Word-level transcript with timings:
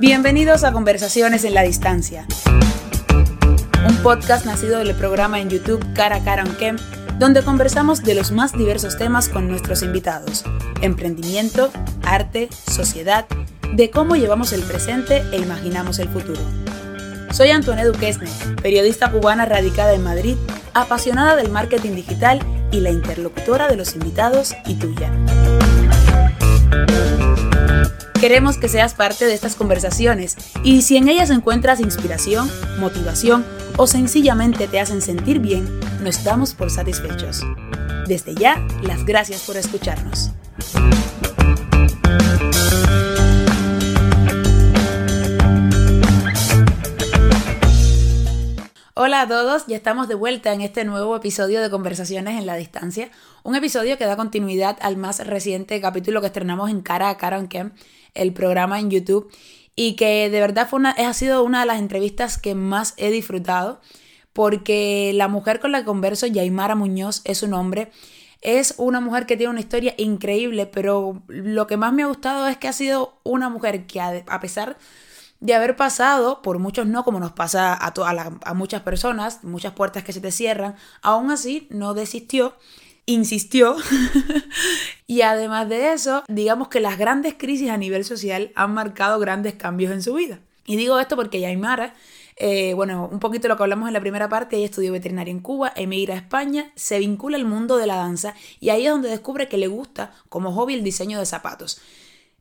Bienvenidos 0.00 0.62
a 0.62 0.70
Conversaciones 0.70 1.42
en 1.42 1.54
la 1.54 1.62
Distancia, 1.62 2.24
un 3.88 3.96
podcast 3.96 4.46
nacido 4.46 4.78
del 4.78 4.94
programa 4.94 5.40
en 5.40 5.50
YouTube 5.50 5.84
Cara 5.92 6.16
a 6.16 6.24
Cara 6.24 6.44
on 6.44 6.54
Kem, 6.54 6.76
donde 7.18 7.42
conversamos 7.42 8.04
de 8.04 8.14
los 8.14 8.30
más 8.30 8.52
diversos 8.52 8.96
temas 8.96 9.28
con 9.28 9.48
nuestros 9.48 9.82
invitados, 9.82 10.44
emprendimiento, 10.82 11.72
arte, 12.04 12.48
sociedad, 12.70 13.26
de 13.72 13.90
cómo 13.90 14.14
llevamos 14.14 14.52
el 14.52 14.62
presente 14.62 15.24
e 15.32 15.38
imaginamos 15.38 15.98
el 15.98 16.08
futuro. 16.08 16.42
Soy 17.32 17.50
Antoine 17.50 17.84
Duquesne, 17.84 18.30
periodista 18.62 19.10
cubana 19.10 19.46
radicada 19.46 19.94
en 19.94 20.04
Madrid, 20.04 20.36
apasionada 20.74 21.34
del 21.34 21.50
marketing 21.50 21.96
digital 21.96 22.38
y 22.70 22.78
la 22.78 22.90
interlocutora 22.90 23.66
de 23.66 23.74
los 23.74 23.96
invitados 23.96 24.54
y 24.64 24.74
tuya. 24.74 25.10
Queremos 28.20 28.58
que 28.58 28.68
seas 28.68 28.94
parte 28.94 29.26
de 29.26 29.34
estas 29.34 29.54
conversaciones 29.54 30.36
y 30.64 30.82
si 30.82 30.96
en 30.96 31.06
ellas 31.06 31.30
encuentras 31.30 31.78
inspiración, 31.78 32.50
motivación 32.80 33.46
o 33.76 33.86
sencillamente 33.86 34.66
te 34.66 34.80
hacen 34.80 35.02
sentir 35.02 35.38
bien, 35.38 35.68
nos 36.02 36.24
damos 36.24 36.52
por 36.52 36.68
satisfechos. 36.68 37.42
Desde 38.08 38.34
ya, 38.34 38.66
las 38.82 39.04
gracias 39.04 39.42
por 39.42 39.56
escucharnos. 39.56 40.32
Hola 48.94 49.20
a 49.20 49.28
todos, 49.28 49.68
ya 49.68 49.76
estamos 49.76 50.08
de 50.08 50.16
vuelta 50.16 50.52
en 50.52 50.60
este 50.60 50.84
nuevo 50.84 51.14
episodio 51.14 51.62
de 51.62 51.70
Conversaciones 51.70 52.36
en 52.36 52.46
la 52.46 52.56
Distancia, 52.56 53.10
un 53.44 53.54
episodio 53.54 53.96
que 53.96 54.06
da 54.06 54.16
continuidad 54.16 54.76
al 54.80 54.96
más 54.96 55.24
reciente 55.24 55.80
capítulo 55.80 56.20
que 56.20 56.26
estrenamos 56.26 56.68
en 56.68 56.80
Cara 56.80 57.10
a 57.10 57.16
Cara 57.16 57.38
en 57.38 57.46
el 58.14 58.32
programa 58.32 58.80
en 58.80 58.90
YouTube, 58.90 59.30
y 59.74 59.94
que 59.94 60.28
de 60.30 60.40
verdad 60.40 60.68
fue 60.68 60.78
una, 60.78 60.90
ha 60.90 61.12
sido 61.12 61.44
una 61.44 61.60
de 61.60 61.66
las 61.66 61.78
entrevistas 61.78 62.38
que 62.38 62.54
más 62.54 62.94
he 62.96 63.10
disfrutado, 63.10 63.80
porque 64.32 65.12
la 65.14 65.28
mujer 65.28 65.60
con 65.60 65.72
la 65.72 65.80
que 65.80 65.86
converso, 65.86 66.26
Yaimara 66.26 66.74
Muñoz, 66.74 67.22
es 67.24 67.38
su 67.38 67.48
nombre, 67.48 67.90
es 68.40 68.74
una 68.76 69.00
mujer 69.00 69.26
que 69.26 69.36
tiene 69.36 69.50
una 69.50 69.60
historia 69.60 69.94
increíble, 69.96 70.66
pero 70.66 71.22
lo 71.28 71.66
que 71.66 71.76
más 71.76 71.92
me 71.92 72.02
ha 72.02 72.06
gustado 72.06 72.46
es 72.46 72.56
que 72.56 72.68
ha 72.68 72.72
sido 72.72 73.18
una 73.24 73.48
mujer 73.48 73.86
que 73.86 74.00
a 74.00 74.40
pesar 74.40 74.78
de 75.40 75.54
haber 75.54 75.76
pasado 75.76 76.42
por 76.42 76.58
muchos 76.58 76.86
no, 76.86 77.04
como 77.04 77.20
nos 77.20 77.32
pasa 77.32 77.72
a, 77.74 77.92
a, 78.44 78.54
muchas 78.54 78.82
personas, 78.82 79.44
muchas 79.44 79.72
puertas 79.72 80.04
que 80.04 80.12
se 80.12 80.20
te 80.20 80.32
cierran, 80.32 80.74
aún 81.02 81.30
así 81.30 81.68
no 81.70 81.94
desistió, 81.94 82.54
insistió 83.08 83.76
y 85.06 85.22
además 85.22 85.68
de 85.68 85.92
eso, 85.92 86.22
digamos 86.28 86.68
que 86.68 86.80
las 86.80 86.98
grandes 86.98 87.34
crisis 87.34 87.70
a 87.70 87.78
nivel 87.78 88.04
social 88.04 88.52
han 88.54 88.74
marcado 88.74 89.18
grandes 89.18 89.54
cambios 89.54 89.92
en 89.92 90.02
su 90.02 90.14
vida. 90.14 90.40
Y 90.66 90.76
digo 90.76 91.00
esto 91.00 91.16
porque 91.16 91.40
Yaimara, 91.40 91.94
eh, 92.36 92.74
bueno, 92.74 93.08
un 93.10 93.18
poquito 93.18 93.48
lo 93.48 93.56
que 93.56 93.62
hablamos 93.62 93.88
en 93.88 93.94
la 93.94 94.00
primera 94.00 94.28
parte, 94.28 94.56
ella 94.56 94.66
estudió 94.66 94.92
veterinaria 94.92 95.32
en 95.32 95.40
Cuba, 95.40 95.72
emigra 95.74 96.14
a 96.14 96.18
España, 96.18 96.70
se 96.74 96.98
vincula 96.98 97.38
al 97.38 97.46
mundo 97.46 97.78
de 97.78 97.86
la 97.86 97.96
danza 97.96 98.34
y 98.60 98.68
ahí 98.68 98.84
es 98.84 98.92
donde 98.92 99.08
descubre 99.08 99.48
que 99.48 99.56
le 99.56 99.68
gusta 99.68 100.12
como 100.28 100.52
hobby 100.52 100.74
el 100.74 100.84
diseño 100.84 101.18
de 101.18 101.24
zapatos. 101.24 101.80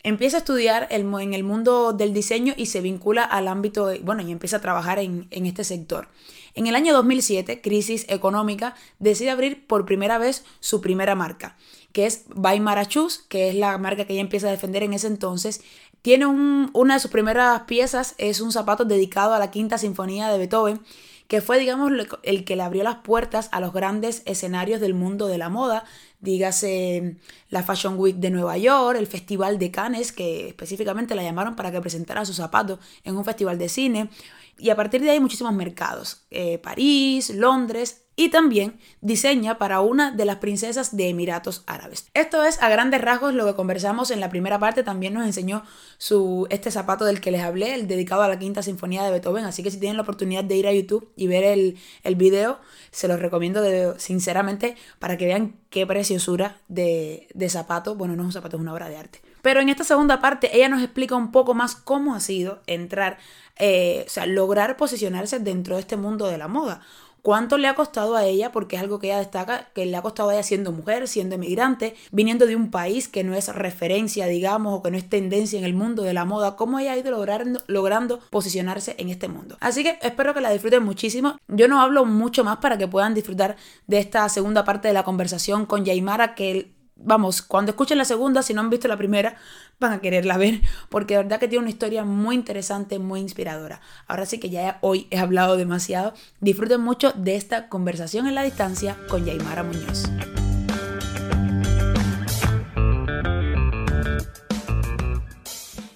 Empieza 0.04 0.38
a 0.38 0.40
estudiar 0.40 0.88
en 0.92 1.34
el 1.34 1.44
mundo 1.44 1.94
del 1.94 2.14
diseño 2.14 2.54
y 2.56 2.68
se 2.68 2.82
vincula 2.82 3.24
al 3.24 3.48
ámbito, 3.48 3.92
bueno, 4.04 4.22
y 4.22 4.32
empieza 4.32 4.58
a 4.58 4.62
trabajar 4.62 5.00
en, 5.00 5.28
este 5.32 5.64
sector. 5.64 6.10
En 6.58 6.66
el 6.66 6.76
año 6.76 6.92
2007, 6.92 7.62
crisis 7.62 8.08
económica, 8.10 8.74
decide 8.98 9.30
abrir 9.30 9.68
por 9.68 9.86
primera 9.86 10.18
vez 10.18 10.44
su 10.60 10.82
primera 10.82 11.14
marca, 11.14 11.56
que 11.92 12.08
es 12.08 12.26
Marachus, 12.36 13.20
que 13.30 13.50
es 13.50 13.56
la 13.56 13.78
marca 13.78 14.06
que 14.06 14.14
ella 14.14 14.24
empieza 14.24 14.48
a 14.48 14.52
defender 14.52 14.82
en 14.82 14.94
ese 14.94 15.06
entonces. 15.06 15.62
Tiene 16.02 16.26
una 16.26 16.96
de 16.96 17.00
sus 17.00 17.12
primeras 17.12 17.62
piezas, 17.68 18.16
es 18.18 18.42
un 18.42 18.52
zapato 18.52 18.86
dedicado 18.86 19.36
a 19.36 19.40
la 19.40 19.52
quinta 19.52 19.78
sinfonía 19.78 20.30
de 20.30 20.40
Beethoven, 20.40 20.82
que 21.28 21.42
fue, 21.42 21.60
digamos, 21.60 21.92
el 22.24 22.44
que 22.44 22.56
le 22.56 22.64
abrió 22.64 22.84
las 22.84 22.98
puertas 23.04 23.50
a 23.52 23.60
los 23.60 23.72
grandes 23.72 24.24
escenarios 24.26 24.82
del 24.82 24.96
mundo 24.96 25.28
de 25.28 25.38
la 25.38 25.50
moda, 25.50 25.86
dígase 26.20 27.18
la 27.50 27.64
Fashion 27.64 27.98
Week 27.98 28.16
de 28.18 28.30
Nueva 28.30 28.58
York, 28.58 28.98
el 28.98 29.08
Festival 29.08 29.60
de 29.60 29.72
Cannes, 29.72 30.12
que 30.12 30.48
específicamente 30.48 31.16
la 31.16 31.24
llamaron 31.24 31.56
para 31.56 31.72
que 31.72 31.82
presentara 31.82 32.26
sus 32.26 32.38
zapatos 32.38 32.80
en 33.04 33.16
un 33.16 33.26
festival 33.26 33.58
de 33.58 33.70
cine, 33.70 34.10
y 34.58 34.70
a 34.72 34.76
partir 34.76 35.02
de 35.02 35.12
ahí 35.12 35.20
muchísimos 35.20 35.54
mercados, 35.54 36.26
eh, 36.32 36.58
París, 36.58 37.30
Londres, 37.30 38.04
y 38.20 38.30
también 38.30 38.80
diseña 39.00 39.60
para 39.60 39.80
una 39.82 40.10
de 40.10 40.26
las 40.26 40.38
princesas 40.38 40.98
de 40.98 41.10
Emiratos 41.10 41.64
Árabes. 41.68 42.10
Esto 42.16 42.44
es 42.44 42.60
a 42.64 42.68
grandes 42.68 43.00
rasgos 43.00 43.36
lo 43.36 43.46
que 43.46 43.54
conversamos 43.54 44.10
en 44.10 44.20
la 44.20 44.32
primera 44.32 44.58
parte, 44.58 44.82
también 44.82 45.14
nos 45.14 45.24
enseñó 45.28 45.64
su, 46.00 46.48
este 46.50 46.72
zapato 46.72 47.06
del 47.06 47.22
que 47.22 47.30
les 47.30 47.44
hablé, 47.44 47.76
el 47.76 47.88
dedicado 47.88 48.24
a 48.24 48.28
la 48.28 48.40
quinta 48.40 48.64
sinfonía 48.64 49.04
de 49.04 49.12
Beethoven, 49.12 49.46
así 49.46 49.62
que 49.62 49.70
si 49.70 49.80
tienen 49.80 49.98
la 49.98 50.02
oportunidad 50.02 50.44
de 50.44 50.58
ir 50.58 50.66
a 50.66 50.74
YouTube 50.74 51.12
y 51.16 51.28
ver 51.28 51.44
el, 51.44 51.78
el 52.04 52.16
video, 52.16 52.60
se 52.90 53.08
los 53.08 53.20
recomiendo 53.20 53.62
sinceramente 54.00 54.76
para 54.98 55.16
que 55.18 55.28
vean 55.28 55.56
qué 55.70 55.86
preciosura 55.86 56.58
de, 56.68 57.28
de 57.34 57.50
zapato, 57.50 57.96
bueno, 57.96 58.16
no 58.16 58.24
es 58.24 58.28
un 58.28 58.34
zapato, 58.34 58.58
es 58.58 58.62
una 58.62 58.74
obra 58.74 58.90
de 58.90 58.98
arte. 58.98 59.22
Pero 59.42 59.60
en 59.60 59.70
esta 59.70 59.84
segunda 59.84 60.20
parte 60.20 60.56
ella 60.56 60.70
nos 60.70 60.82
explica 60.82 61.16
un 61.16 61.32
poco 61.32 61.54
más 61.54 61.76
cómo 61.76 62.16
ha 62.16 62.20
sido 62.20 62.62
entrar, 62.68 63.18
eh, 63.58 64.04
o 64.06 64.10
sea, 64.10 64.26
lograr 64.26 64.78
posicionarse 64.78 65.40
dentro 65.40 65.76
de 65.76 65.82
este 65.82 65.98
mundo 65.98 66.28
de 66.28 66.38
la 66.38 66.48
moda 66.48 66.82
cuánto 67.28 67.58
le 67.58 67.68
ha 67.68 67.76
costado 67.76 68.16
a 68.16 68.24
ella, 68.24 68.54
porque 68.54 68.78
es 68.78 68.82
algo 68.82 69.00
que 69.00 69.08
ella 69.08 69.18
destaca, 69.18 69.68
que 69.76 69.86
le 69.86 69.98
ha 69.98 70.02
costado 70.02 70.30
a 70.30 70.34
ella 70.34 70.44
siendo 70.44 70.72
mujer, 70.72 71.10
siendo 71.10 71.36
emigrante, 71.36 71.94
viniendo 72.10 72.46
de 72.46 72.56
un 72.56 72.72
país 72.72 73.10
que 73.10 73.26
no 73.26 73.36
es 73.36 73.54
referencia, 73.54 74.28
digamos, 74.28 74.74
o 74.74 74.82
que 74.82 74.92
no 74.92 74.98
es 74.98 75.10
tendencia 75.10 75.60
en 75.60 75.66
el 75.66 75.74
mundo 75.74 76.04
de 76.04 76.14
la 76.14 76.24
moda, 76.24 76.56
cómo 76.56 76.80
ella 76.80 76.94
ha 76.94 76.98
ido 76.98 77.12
logrando, 77.12 77.60
logrando 77.68 78.22
posicionarse 78.30 78.96
en 78.98 79.10
este 79.10 79.28
mundo. 79.28 79.58
Así 79.60 79.84
que 79.84 80.00
espero 80.04 80.34
que 80.34 80.40
la 80.40 80.52
disfruten 80.52 80.86
muchísimo. 80.86 81.38
Yo 81.50 81.68
no 81.68 81.82
hablo 81.82 82.06
mucho 82.06 82.46
más 82.46 82.60
para 82.60 82.78
que 82.78 82.88
puedan 82.88 83.14
disfrutar 83.14 83.58
de 83.88 83.98
esta 83.98 84.30
segunda 84.30 84.64
parte 84.64 84.88
de 84.88 84.94
la 84.94 85.04
conversación 85.04 85.66
con 85.66 85.84
Yaimara, 85.84 86.34
que 86.34 86.77
vamos, 87.00 87.42
cuando 87.42 87.72
escuchen 87.72 87.98
la 87.98 88.06
segunda, 88.06 88.42
si 88.42 88.54
no 88.54 88.62
han 88.62 88.70
visto 88.70 88.88
la 88.88 88.98
primera, 88.98 89.36
van 89.80 89.94
a 89.94 90.00
quererla 90.00 90.38
ver, 90.38 90.62
porque 90.90 91.16
de 91.16 91.24
verdad 91.24 91.40
que 91.40 91.48
tiene 91.48 91.64
una 91.64 91.70
historia 91.70 92.04
muy 92.04 92.36
interesante, 92.36 93.00
muy 93.00 93.20
inspiradora. 93.20 93.82
Ahora 94.08 94.26
sí 94.26 94.40
que 94.40 94.50
ya 94.50 94.78
hoy 94.82 95.08
he 95.10 95.20
hablado 95.20 95.58
demasiado. 95.58 96.14
Disfruten 96.40 96.82
mucho 96.82 97.12
de 97.12 97.36
esta 97.36 97.70
conversación 97.70 98.28
en 98.28 98.36
la 98.36 98.44
distancia 98.44 98.98
con 99.10 99.26
Yaimara 99.26 99.64
Muñoz. 99.64 100.04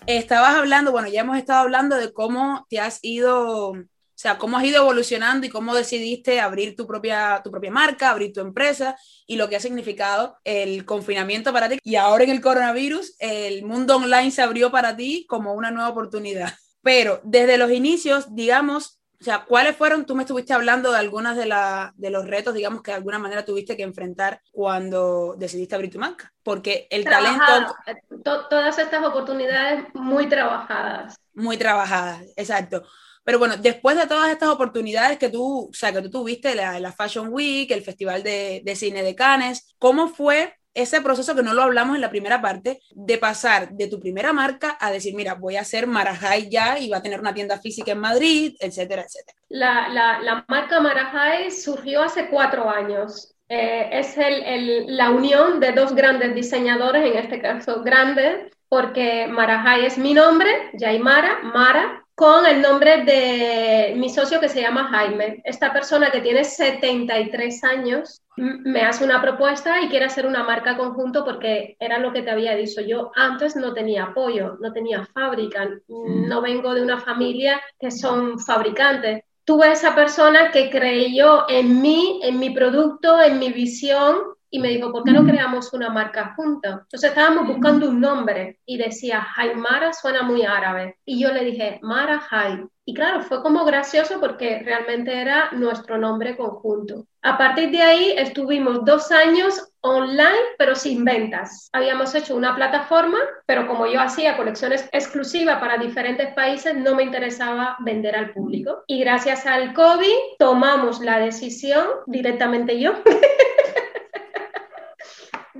Estabas 0.08 0.56
hablando, 0.56 0.92
bueno, 0.92 1.08
ya 1.08 1.22
hemos 1.22 1.38
estado 1.38 1.62
hablando 1.62 1.96
de 1.96 2.12
cómo 2.12 2.66
te 2.70 2.80
has 2.80 3.00
ido 3.02 3.74
sea, 4.22 4.38
cómo 4.38 4.58
has 4.58 4.64
ido 4.64 4.82
evolucionando 4.82 5.48
y 5.48 5.50
cómo 5.50 5.74
decidiste 5.74 6.40
abrir 6.40 6.76
tu 6.76 6.86
propia, 6.86 7.42
tu 7.44 7.50
propia 7.50 7.72
marca, 7.72 8.12
abrir 8.12 8.32
tu 8.34 8.40
empresa 8.40 8.96
y 9.26 9.36
lo 9.36 9.50
que 9.50 9.56
ha 9.56 9.60
significado 9.60 10.38
el 10.44 10.86
confinamiento 10.86 11.52
para 11.52 11.70
ti. 11.70 11.80
Y 11.84 11.96
ahora 11.96 12.24
en 12.24 12.30
el 12.30 12.42
coronavirus, 12.42 13.16
el 13.20 13.64
mundo 13.64 13.96
online 13.96 14.32
se 14.32 14.42
abrió 14.42 14.70
para 14.70 14.96
ti 14.96 15.26
como 15.28 15.54
una 15.54 15.72
nueva 15.72 15.90
oportunidad. 15.90 16.54
Pero 16.84 17.20
desde 17.24 17.58
los 17.58 17.72
inicios, 17.72 18.36
digamos, 18.36 19.02
o 19.20 19.24
sea, 19.24 19.46
¿cuáles 19.46 19.76
fueron? 19.76 20.06
Tú 20.06 20.16
me 20.16 20.24
estuviste 20.24 20.52
hablando 20.52 20.92
de 20.92 20.98
algunas 20.98 21.38
de, 21.38 21.46
la, 21.46 21.94
de 21.96 22.10
los 22.10 22.26
retos, 22.26 22.56
digamos, 22.56 22.82
que 22.82 22.90
de 22.90 22.98
alguna 22.98 23.20
manera 23.20 23.46
tuviste 23.46 23.78
que 23.78 23.84
enfrentar 23.84 24.42
cuando 24.52 25.36
decidiste 25.38 25.76
abrir 25.76 25.92
tu 25.92 26.00
marca. 26.00 26.34
Porque 26.42 26.88
el 26.90 27.04
talento... 27.04 27.76
Eh, 27.86 27.96
todas 28.24 28.80
estas 28.80 29.06
oportunidades 29.06 29.86
muy 29.94 30.28
trabajadas. 30.28 31.16
Muy 31.36 31.58
trabajadas, 31.58 32.24
exacto. 32.36 32.84
Pero 33.24 33.40
bueno, 33.40 33.56
después 33.58 33.98
de 33.98 34.08
todas 34.08 34.32
estas 34.32 34.50
oportunidades 34.50 35.18
que 35.18 35.30
tú, 35.30 35.70
o 35.70 35.74
sea, 35.74 35.92
que 35.92 36.02
tú 36.02 36.10
tuviste, 36.10 36.56
la, 36.56 36.80
la 36.80 36.92
Fashion 36.92 37.30
Week, 37.32 37.70
el 37.72 37.84
Festival 37.84 38.24
de, 38.24 38.74
Cine 38.76 39.04
de 39.04 39.16
Cannes, 39.16 39.76
¿cómo 39.78 40.08
fue 40.08 40.56
ese 40.74 41.02
proceso 41.02 41.36
que 41.36 41.44
no 41.44 41.54
lo 41.54 41.64
hablamos 41.64 41.96
en 41.96 42.02
la 42.02 42.10
primera 42.10 42.42
parte, 42.42 42.80
de 42.92 43.18
pasar 43.18 43.72
de 43.72 43.88
tu 43.88 44.00
primera 44.00 44.32
marca 44.32 44.78
a 44.80 44.90
decir, 44.90 45.14
mira, 45.14 45.34
voy 45.34 45.58
a 45.58 45.62
hacer 45.62 45.86
Marajai 45.86 46.50
ya 46.50 46.80
y 46.80 46.90
va 46.90 46.98
a 46.98 47.02
tener 47.02 47.20
una 47.20 47.34
tienda 47.34 47.60
física 47.60 47.92
en 47.92 48.00
Madrid, 48.00 48.56
etcétera, 48.60 49.04
etcétera. 49.04 49.38
La, 49.50 49.90
la, 49.90 50.20
la 50.22 50.46
marca 50.48 50.80
Marajai 50.80 51.52
surgió 51.52 52.04
hace 52.04 52.30
cuatro 52.30 52.70
años. 52.70 53.36
Eh, 53.50 53.90
es 53.92 54.18
el, 54.18 54.44
el, 54.44 54.96
la 54.96 55.10
unión 55.10 55.60
de 55.60 55.74
dos 55.74 55.94
grandes 55.94 56.34
diseñadores, 56.34 57.06
en 57.06 57.18
este 57.18 57.42
caso 57.42 57.84
grandes, 57.84 58.50
porque 58.70 59.28
Marajai 59.28 59.86
es 59.86 59.98
mi 59.98 60.14
nombre, 60.14 60.50
Yaimara, 60.72 61.40
Mara, 61.44 62.06
con 62.22 62.46
el 62.46 62.62
nombre 62.62 63.04
de 63.04 63.96
mi 63.98 64.08
socio 64.08 64.40
que 64.40 64.48
se 64.48 64.62
llama 64.62 64.90
Jaime. 64.90 65.42
Esta 65.44 65.74
persona 65.74 66.12
que 66.12 66.22
tiene 66.22 66.44
73 66.44 67.64
años 67.64 68.22
me 68.36 68.82
hace 68.84 69.04
una 69.04 69.20
propuesta 69.24 69.82
y 69.82 69.90
quiere 69.90 70.06
hacer 70.06 70.28
una 70.28 70.44
marca 70.44 70.78
conjunto 70.78 71.26
porque 71.26 71.76
era 71.80 71.98
lo 71.98 72.14
que 72.14 72.22
te 72.22 72.30
había 72.30 72.56
dicho. 72.56 72.80
Yo 72.82 73.12
antes 73.16 73.56
no 73.56 73.74
tenía 73.74 74.04
apoyo, 74.04 74.56
no 74.62 74.72
tenía 74.72 75.04
fábrica, 75.04 75.68
no 75.88 76.42
vengo 76.44 76.76
de 76.76 76.84
una 76.84 77.00
familia 77.00 77.60
que 77.80 77.90
son 77.90 78.38
fabricantes. 78.38 79.24
Tuve 79.44 79.72
esa 79.72 79.96
persona 79.96 80.52
que 80.52 80.70
creyó 80.70 81.50
en 81.50 81.82
mí, 81.82 82.20
en 82.22 82.38
mi 82.38 82.52
producto, 82.52 83.20
en 83.20 83.40
mi 83.40 83.52
visión 83.52 84.20
y 84.52 84.60
me 84.60 84.68
dijo, 84.68 84.92
¿por 84.92 85.04
qué 85.04 85.12
no 85.12 85.26
creamos 85.26 85.74
una 85.74 85.90
marca 85.90 86.34
junta? 86.36 86.82
Entonces 86.84 87.10
estábamos 87.10 87.48
buscando 87.48 87.90
un 87.90 88.02
nombre 88.02 88.60
y 88.66 88.78
decía, 88.78 89.22
Jaimara 89.22 89.94
suena 89.94 90.22
muy 90.24 90.44
árabe. 90.44 90.98
Y 91.06 91.22
yo 91.22 91.32
le 91.32 91.46
dije, 91.46 91.80
Mara 91.82 92.20
Jai. 92.20 92.66
Y 92.84 92.94
claro, 92.94 93.22
fue 93.22 93.42
como 93.42 93.64
gracioso 93.64 94.20
porque 94.20 94.62
realmente 94.66 95.14
era 95.14 95.52
nuestro 95.54 95.98
nombre 95.98 96.36
conjunto. 96.36 97.06
A 97.22 97.38
partir 97.38 97.72
de 97.72 97.82
ahí 97.82 98.14
estuvimos 98.18 98.84
dos 98.84 99.12
años 99.12 99.72
online, 99.82 100.56
pero 100.58 100.76
sin 100.76 101.06
ventas. 101.06 101.70
Habíamos 101.72 102.14
hecho 102.16 102.36
una 102.36 102.56
plataforma, 102.56 103.20
pero 103.46 103.68
como 103.68 103.86
yo 103.86 104.02
hacía 104.02 104.36
colecciones 104.36 104.90
exclusivas 104.92 105.60
para 105.60 105.78
diferentes 105.78 106.34
países, 106.34 106.76
no 106.76 106.96
me 106.96 107.04
interesaba 107.04 107.78
vender 107.80 108.16
al 108.16 108.32
público. 108.32 108.84
Y 108.88 109.00
gracias 109.00 109.46
al 109.46 109.74
COVID 109.74 110.38
tomamos 110.40 111.00
la 111.00 111.20
decisión, 111.20 111.86
directamente 112.08 112.80
yo, 112.80 112.94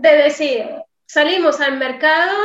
de 0.02 0.18
decir, 0.18 0.66
salimos 1.06 1.62
al 1.62 1.78
mercado 1.78 2.36